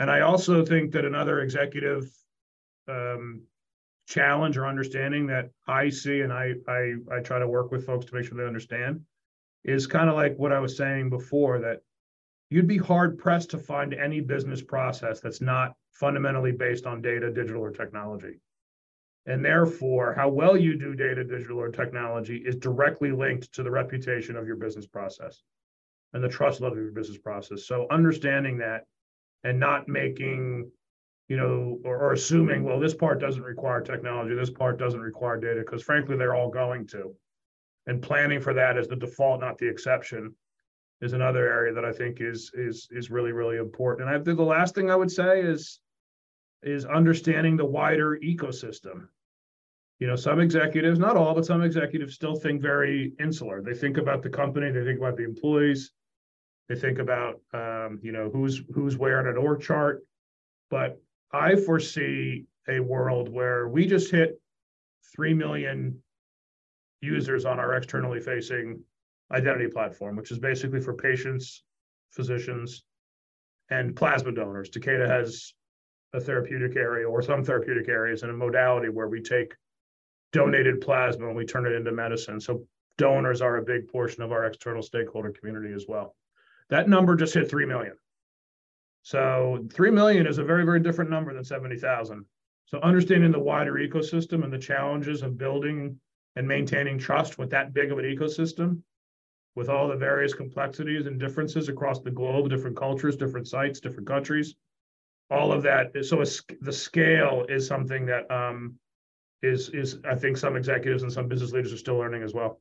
And 0.00 0.10
I 0.10 0.20
also 0.20 0.64
think 0.64 0.92
that 0.92 1.04
another 1.04 1.40
executive 1.40 2.10
um, 2.88 3.42
challenge 4.06 4.56
or 4.56 4.66
understanding 4.66 5.26
that 5.28 5.50
I 5.66 5.88
see 5.88 6.20
and 6.20 6.32
I, 6.32 6.54
I 6.68 6.94
I 7.10 7.20
try 7.20 7.38
to 7.38 7.48
work 7.48 7.70
with 7.70 7.86
folks 7.86 8.06
to 8.06 8.14
make 8.14 8.26
sure 8.26 8.36
they 8.36 8.44
understand 8.44 9.00
is 9.64 9.86
kind 9.86 10.08
of 10.08 10.16
like 10.16 10.36
what 10.36 10.52
I 10.52 10.58
was 10.58 10.76
saying 10.76 11.10
before 11.10 11.60
that 11.60 11.80
you'd 12.50 12.66
be 12.66 12.78
hard 12.78 13.18
pressed 13.18 13.50
to 13.50 13.58
find 13.58 13.94
any 13.94 14.20
business 14.20 14.60
process 14.60 15.20
that's 15.20 15.40
not 15.40 15.74
fundamentally 15.92 16.52
based 16.52 16.84
on 16.84 17.00
data, 17.00 17.32
digital, 17.32 17.62
or 17.62 17.70
technology. 17.70 18.40
And 19.24 19.44
therefore, 19.44 20.14
how 20.14 20.28
well 20.28 20.56
you 20.56 20.76
do 20.76 20.94
data, 20.94 21.22
digital, 21.22 21.60
or 21.60 21.70
technology 21.70 22.42
is 22.44 22.56
directly 22.56 23.12
linked 23.12 23.52
to 23.54 23.62
the 23.62 23.70
reputation 23.70 24.36
of 24.36 24.46
your 24.46 24.56
business 24.56 24.86
process 24.86 25.42
and 26.12 26.22
the 26.22 26.28
trust 26.28 26.60
level 26.60 26.76
of 26.76 26.84
your 26.84 26.92
business 26.92 27.18
process. 27.18 27.66
So 27.66 27.86
understanding 27.90 28.58
that 28.58 28.84
and 29.44 29.58
not 29.58 29.88
making, 29.88 30.70
you 31.32 31.38
know, 31.38 31.78
or, 31.82 31.96
or 31.96 32.12
assuming, 32.12 32.62
well, 32.62 32.78
this 32.78 32.92
part 32.92 33.18
doesn't 33.18 33.42
require 33.42 33.80
technology, 33.80 34.34
this 34.34 34.50
part 34.50 34.78
doesn't 34.78 35.00
require 35.00 35.38
data, 35.38 35.60
because 35.60 35.82
frankly, 35.82 36.14
they're 36.14 36.34
all 36.34 36.50
going 36.50 36.86
to. 36.88 37.14
And 37.86 38.02
planning 38.02 38.38
for 38.38 38.52
that 38.52 38.76
as 38.76 38.86
the 38.86 38.96
default, 38.96 39.40
not 39.40 39.56
the 39.56 39.66
exception, 39.66 40.34
is 41.00 41.14
another 41.14 41.50
area 41.50 41.72
that 41.72 41.86
I 41.86 41.92
think 41.92 42.20
is 42.20 42.50
is 42.52 42.86
is 42.90 43.10
really 43.10 43.32
really 43.32 43.56
important. 43.56 44.10
And 44.10 44.14
I 44.14 44.22
think 44.22 44.36
the 44.36 44.44
last 44.44 44.74
thing 44.74 44.90
I 44.90 44.94
would 44.94 45.10
say 45.10 45.40
is 45.40 45.80
is 46.62 46.84
understanding 46.84 47.56
the 47.56 47.64
wider 47.64 48.18
ecosystem. 48.22 49.08
You 50.00 50.08
know, 50.08 50.16
some 50.16 50.38
executives, 50.38 50.98
not 50.98 51.16
all, 51.16 51.34
but 51.34 51.46
some 51.46 51.62
executives 51.62 52.14
still 52.14 52.34
think 52.34 52.60
very 52.60 53.14
insular. 53.18 53.62
They 53.62 53.72
think 53.72 53.96
about 53.96 54.22
the 54.22 54.28
company, 54.28 54.70
they 54.70 54.84
think 54.84 54.98
about 54.98 55.16
the 55.16 55.24
employees, 55.24 55.92
they 56.68 56.76
think 56.76 56.98
about 56.98 57.40
um, 57.54 58.00
you 58.02 58.12
know 58.12 58.28
who's 58.28 58.60
who's 58.74 58.98
where 58.98 59.26
an 59.26 59.38
org 59.38 59.62
chart. 59.62 60.04
But 60.68 61.00
I 61.32 61.56
foresee 61.56 62.46
a 62.68 62.80
world 62.80 63.28
where 63.28 63.68
we 63.68 63.86
just 63.86 64.10
hit 64.10 64.40
three 65.14 65.34
million 65.34 66.02
users 67.00 67.44
on 67.44 67.58
our 67.58 67.74
externally 67.74 68.20
facing 68.20 68.80
identity 69.32 69.68
platform, 69.68 70.16
which 70.16 70.30
is 70.30 70.38
basically 70.38 70.80
for 70.80 70.94
patients, 70.94 71.62
physicians, 72.10 72.84
and 73.70 73.96
plasma 73.96 74.32
donors. 74.32 74.70
Takeda 74.70 75.08
has 75.08 75.54
a 76.12 76.20
therapeutic 76.20 76.76
area 76.76 77.08
or 77.08 77.22
some 77.22 77.42
therapeutic 77.42 77.88
areas 77.88 78.22
in 78.22 78.30
a 78.30 78.34
modality 78.34 78.88
where 78.88 79.08
we 79.08 79.22
take 79.22 79.54
donated 80.32 80.80
plasma 80.80 81.26
and 81.26 81.36
we 81.36 81.46
turn 81.46 81.66
it 81.66 81.72
into 81.72 81.92
medicine. 81.92 82.40
So 82.40 82.66
donors 82.98 83.40
are 83.40 83.56
a 83.56 83.62
big 83.62 83.88
portion 83.88 84.22
of 84.22 84.32
our 84.32 84.44
external 84.44 84.82
stakeholder 84.82 85.30
community 85.30 85.72
as 85.74 85.86
well. 85.88 86.14
That 86.68 86.88
number 86.88 87.16
just 87.16 87.34
hit 87.34 87.48
3 87.48 87.66
million. 87.66 87.96
So 89.02 89.66
3 89.72 89.90
million 89.90 90.26
is 90.26 90.38
a 90.38 90.44
very, 90.44 90.64
very 90.64 90.80
different 90.80 91.10
number 91.10 91.34
than 91.34 91.44
70,000. 91.44 92.24
So 92.66 92.78
understanding 92.80 93.32
the 93.32 93.38
wider 93.38 93.74
ecosystem 93.74 94.44
and 94.44 94.52
the 94.52 94.58
challenges 94.58 95.22
of 95.22 95.36
building 95.36 96.00
and 96.36 96.48
maintaining 96.48 96.98
trust 96.98 97.38
with 97.38 97.50
that 97.50 97.74
big 97.74 97.92
of 97.92 97.98
an 97.98 98.04
ecosystem, 98.04 98.80
with 99.54 99.68
all 99.68 99.88
the 99.88 99.96
various 99.96 100.32
complexities 100.32 101.06
and 101.06 101.20
differences 101.20 101.68
across 101.68 102.00
the 102.00 102.10
globe, 102.10 102.48
different 102.48 102.76
cultures, 102.76 103.16
different 103.16 103.46
sites, 103.46 103.80
different 103.80 104.08
countries, 104.08 104.54
all 105.30 105.52
of 105.52 105.62
that. 105.64 105.92
So 106.04 106.24
the 106.60 106.72
scale 106.72 107.44
is 107.48 107.66
something 107.66 108.06
that 108.06 108.30
um, 108.30 108.78
is 109.42 109.68
is 109.70 109.98
I 110.08 110.14
think 110.14 110.36
some 110.36 110.56
executives 110.56 111.02
and 111.02 111.12
some 111.12 111.28
business 111.28 111.52
leaders 111.52 111.72
are 111.72 111.78
still 111.78 111.98
learning 111.98 112.22
as 112.22 112.32
well. 112.32 112.60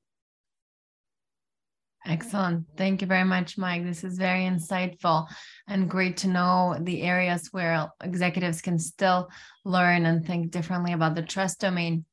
Excellent. 2.06 2.66
Thank 2.78 3.02
you 3.02 3.08
very 3.08 3.24
much, 3.24 3.60
Mike. 3.60 3.84
This 3.84 4.04
is 4.04 4.18
very 4.18 4.42
insightful 4.42 5.28
and 5.68 5.90
great 5.90 6.18
to 6.18 6.28
know 6.28 6.76
the 6.80 7.04
areas 7.04 7.50
where 7.52 7.90
executives 8.02 8.62
can 8.62 8.80
still 8.80 9.30
learn 9.66 10.06
and 10.08 10.26
think 10.26 10.50
differently 10.50 10.94
about 10.94 11.14
the 11.14 11.22
trust 11.22 11.60
domain. 11.60 12.06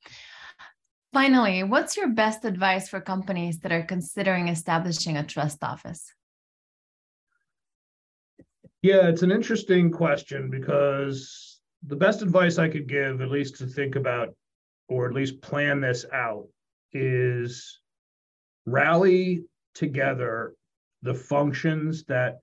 Finally, 1.14 1.62
what's 1.62 1.96
your 1.96 2.10
best 2.10 2.44
advice 2.44 2.90
for 2.90 3.00
companies 3.00 3.60
that 3.60 3.72
are 3.72 3.82
considering 3.82 4.48
establishing 4.48 5.16
a 5.16 5.24
trust 5.24 5.64
office? 5.64 6.12
Yeah, 8.82 9.08
it's 9.08 9.22
an 9.22 9.32
interesting 9.32 9.90
question 9.90 10.50
because 10.50 11.60
the 11.86 11.96
best 11.96 12.20
advice 12.20 12.58
I 12.58 12.68
could 12.68 12.88
give, 12.88 13.22
at 13.22 13.30
least 13.30 13.56
to 13.56 13.66
think 13.66 13.96
about 13.96 14.34
or 14.88 15.08
at 15.08 15.14
least 15.14 15.40
plan 15.40 15.80
this 15.80 16.04
out, 16.12 16.46
is 16.92 17.80
rally 18.66 19.44
together 19.74 20.54
the 21.02 21.14
functions 21.14 22.04
that, 22.04 22.40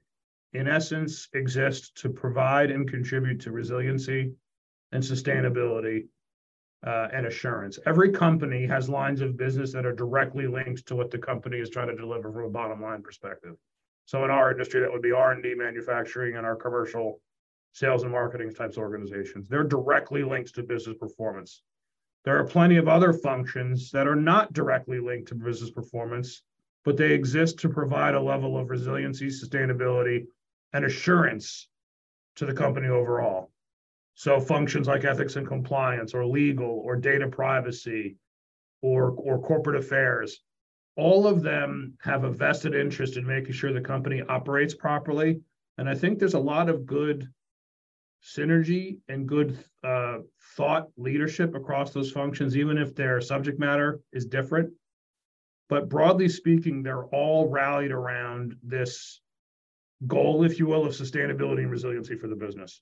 in 0.54 0.68
essence, 0.68 1.28
exist 1.34 1.96
to 1.98 2.10
provide 2.10 2.72
and 2.72 2.90
contribute 2.90 3.42
to 3.42 3.52
resiliency 3.52 4.34
and 4.92 5.04
sustainability 5.04 6.08
uh, 6.86 7.08
and 7.12 7.26
assurance. 7.26 7.80
Every 7.86 8.12
company 8.12 8.66
has 8.68 8.88
lines 8.88 9.22
of 9.22 9.38
business 9.38 9.74
that 9.74 9.86
are 9.86 9.94
directly 9.94 10.48
linked 10.48 10.86
to 10.88 10.96
what 10.96 11.12
the 11.12 11.18
company 11.18 11.58
is 11.58 11.70
trying 11.70 11.88
to 11.88 11.96
deliver 11.96 12.32
from 12.32 12.44
a 12.44 12.50
bottom 12.50 12.82
line 12.82 13.02
perspective. 13.02 13.56
So 14.06 14.24
in 14.24 14.30
our 14.30 14.52
industry, 14.52 14.82
that 14.82 14.92
would 14.92 15.02
be 15.02 15.12
R&D 15.12 15.56
manufacturing 15.56 16.38
and 16.38 16.46
our 16.46 16.56
commercial 16.56 17.20
sales 17.74 18.04
and 18.04 18.12
marketing 18.12 18.54
types 18.54 18.78
of 18.78 18.84
organizations. 18.84 19.50
They're 19.50 19.64
directly 19.64 20.24
linked 20.24 20.54
to 20.56 20.64
business 20.64 20.96
performance. 20.98 21.64
There 22.24 22.40
are 22.40 22.46
plenty 22.46 22.78
of 22.78 22.88
other 22.88 23.14
functions 23.14 23.92
that 23.92 24.08
are 24.08 24.16
not 24.16 24.54
directly 24.54 25.00
linked 25.00 25.28
to 25.30 25.36
business 25.36 25.72
performance, 25.72 26.44
but 26.86 26.98
they 26.98 27.12
exist 27.12 27.60
to 27.60 27.70
provide 27.70 28.16
a 28.16 28.22
level 28.22 28.58
of 28.58 28.70
resiliency, 28.70 29.28
sustainability, 29.28 30.26
and 30.74 30.86
assurance 30.86 31.68
to 32.36 32.46
the 32.46 32.54
company 32.54 32.88
overall. 32.88 33.52
So 34.14 34.40
functions 34.40 34.88
like 34.88 35.04
ethics 35.04 35.36
and 35.36 35.48
compliance 35.48 36.14
or 36.14 36.26
legal 36.26 36.82
or 36.86 36.96
data 36.96 37.28
privacy 37.28 38.18
or, 38.82 39.12
or 39.12 39.42
corporate 39.42 39.76
affairs 39.76 40.40
all 40.96 41.28
of 41.28 41.42
them 41.42 41.94
have 42.02 42.24
a 42.24 42.32
vested 42.32 42.74
interest 42.74 43.18
in 43.18 43.26
making 43.26 43.54
sure 43.54 43.74
the 43.74 43.82
company 43.82 44.22
operates 44.22 44.74
properly. 44.74 45.42
And 45.78 45.90
I 45.90 45.96
think 45.96 46.20
there's 46.20 46.36
a 46.36 46.40
lot 46.40 46.70
of 46.70 46.86
good 46.86 47.28
synergy 48.24 49.00
and 49.10 49.28
good 49.28 49.58
uh, 49.84 50.20
thought 50.56 50.88
leadership 50.98 51.54
across 51.54 51.92
those 51.92 52.12
functions, 52.12 52.56
even 52.56 52.78
if 52.78 52.96
their 52.96 53.20
subject 53.20 53.60
matter 53.60 54.00
is 54.14 54.26
different. 54.26 54.72
But 55.70 55.90
broadly 55.90 56.30
speaking, 56.30 56.84
they're 56.84 57.06
all 57.06 57.50
rallied 57.50 57.92
around 57.92 58.56
this 58.64 59.22
goal, 60.06 60.44
if 60.44 60.60
you 60.60 60.68
will, 60.68 60.86
of 60.86 60.94
sustainability 60.94 61.60
and 61.60 61.72
resiliency 61.72 62.16
for 62.16 62.28
the 62.28 62.36
business. 62.36 62.82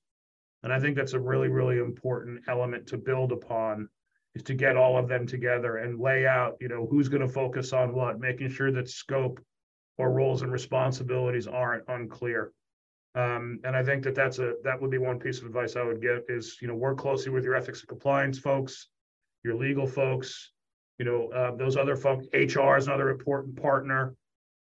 And 0.63 0.74
I 0.74 0.80
think 0.80 0.96
that's 0.96 1.13
a 1.13 1.19
really, 1.19 1.50
really 1.50 1.80
important 1.80 2.41
element 2.48 2.88
to 2.88 2.98
build 2.98 3.32
upon 3.32 3.89
is 4.36 4.43
to 4.43 4.54
get 4.54 4.78
all 4.78 4.98
of 4.98 5.08
them 5.08 5.28
together 5.28 5.78
and 5.78 6.00
lay 6.00 6.26
out, 6.26 6.58
you 6.60 6.67
know, 6.67 6.88
who's 6.89 7.10
going 7.10 7.22
to 7.22 7.28
focus 7.28 7.72
on 7.72 7.93
what, 7.93 8.19
making 8.19 8.50
sure 8.50 8.72
that 8.72 8.89
scope 8.89 9.39
or 9.98 10.12
roles 10.12 10.41
and 10.41 10.52
responsibilities 10.52 11.48
aren't 11.48 11.88
unclear. 11.88 12.52
Um, 13.15 13.60
and 13.63 13.76
I 13.76 13.84
think 13.84 14.04
that 14.06 14.15
that's 14.15 14.39
a 14.39 14.56
that 14.63 14.82
would 14.82 14.89
be 14.89 14.98
one 14.98 15.19
piece 15.19 15.39
of 15.39 15.46
advice 15.46 15.76
I 15.76 15.84
would 15.84 16.02
give 16.02 16.24
is 16.30 16.58
you 16.62 16.67
know 16.67 16.74
work 16.74 16.98
closely 16.98 17.32
with 17.32 17.43
your 17.43 17.54
ethics 17.54 17.82
and 17.82 17.88
compliance 17.89 18.39
folks, 18.39 18.88
your 19.43 19.54
legal 19.54 19.86
folks, 19.86 20.52
you 20.99 21.06
know 21.06 21.29
uh, 21.29 21.56
those 21.56 21.77
other 21.77 21.95
folks. 21.95 22.27
HR 22.34 22.77
is 22.77 22.88
another 22.88 23.10
important 23.10 23.62
partner. 23.62 24.15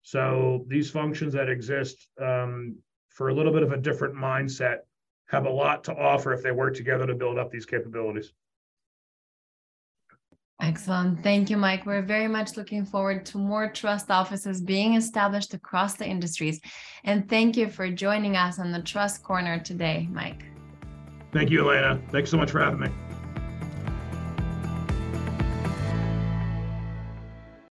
So 0.02 0.64
these 0.68 0.90
functions 0.90 1.34
that 1.34 1.48
exist 1.48 2.08
um, 2.20 2.76
for 3.08 3.28
a 3.28 3.34
little 3.34 3.52
bit 3.52 3.62
of 3.62 3.72
a 3.72 3.76
different 3.76 4.14
mindset 4.14 4.78
have 5.26 5.44
a 5.44 5.50
lot 5.50 5.84
to 5.84 5.94
offer 5.94 6.32
if 6.32 6.42
they 6.42 6.52
work 6.52 6.74
together 6.74 7.06
to 7.06 7.14
build 7.14 7.38
up 7.38 7.50
these 7.50 7.66
capabilities. 7.66 8.32
Excellent. 10.60 11.22
Thank 11.22 11.50
you, 11.50 11.56
Mike. 11.56 11.86
We're 11.86 12.02
very 12.02 12.26
much 12.26 12.56
looking 12.56 12.84
forward 12.84 13.24
to 13.26 13.38
more 13.38 13.70
trust 13.70 14.10
offices 14.10 14.60
being 14.60 14.94
established 14.94 15.54
across 15.54 15.94
the 15.94 16.06
industries. 16.06 16.60
And 17.04 17.28
thank 17.28 17.56
you 17.56 17.68
for 17.68 17.88
joining 17.90 18.36
us 18.36 18.58
on 18.58 18.72
the 18.72 18.82
Trust 18.82 19.22
Corner 19.22 19.60
today, 19.60 20.08
Mike. 20.10 20.44
Thank 21.32 21.50
you, 21.50 21.70
Elena. 21.70 22.00
Thanks 22.10 22.30
so 22.30 22.36
much 22.36 22.50
for 22.50 22.60
having 22.60 22.80
me. 22.80 23.07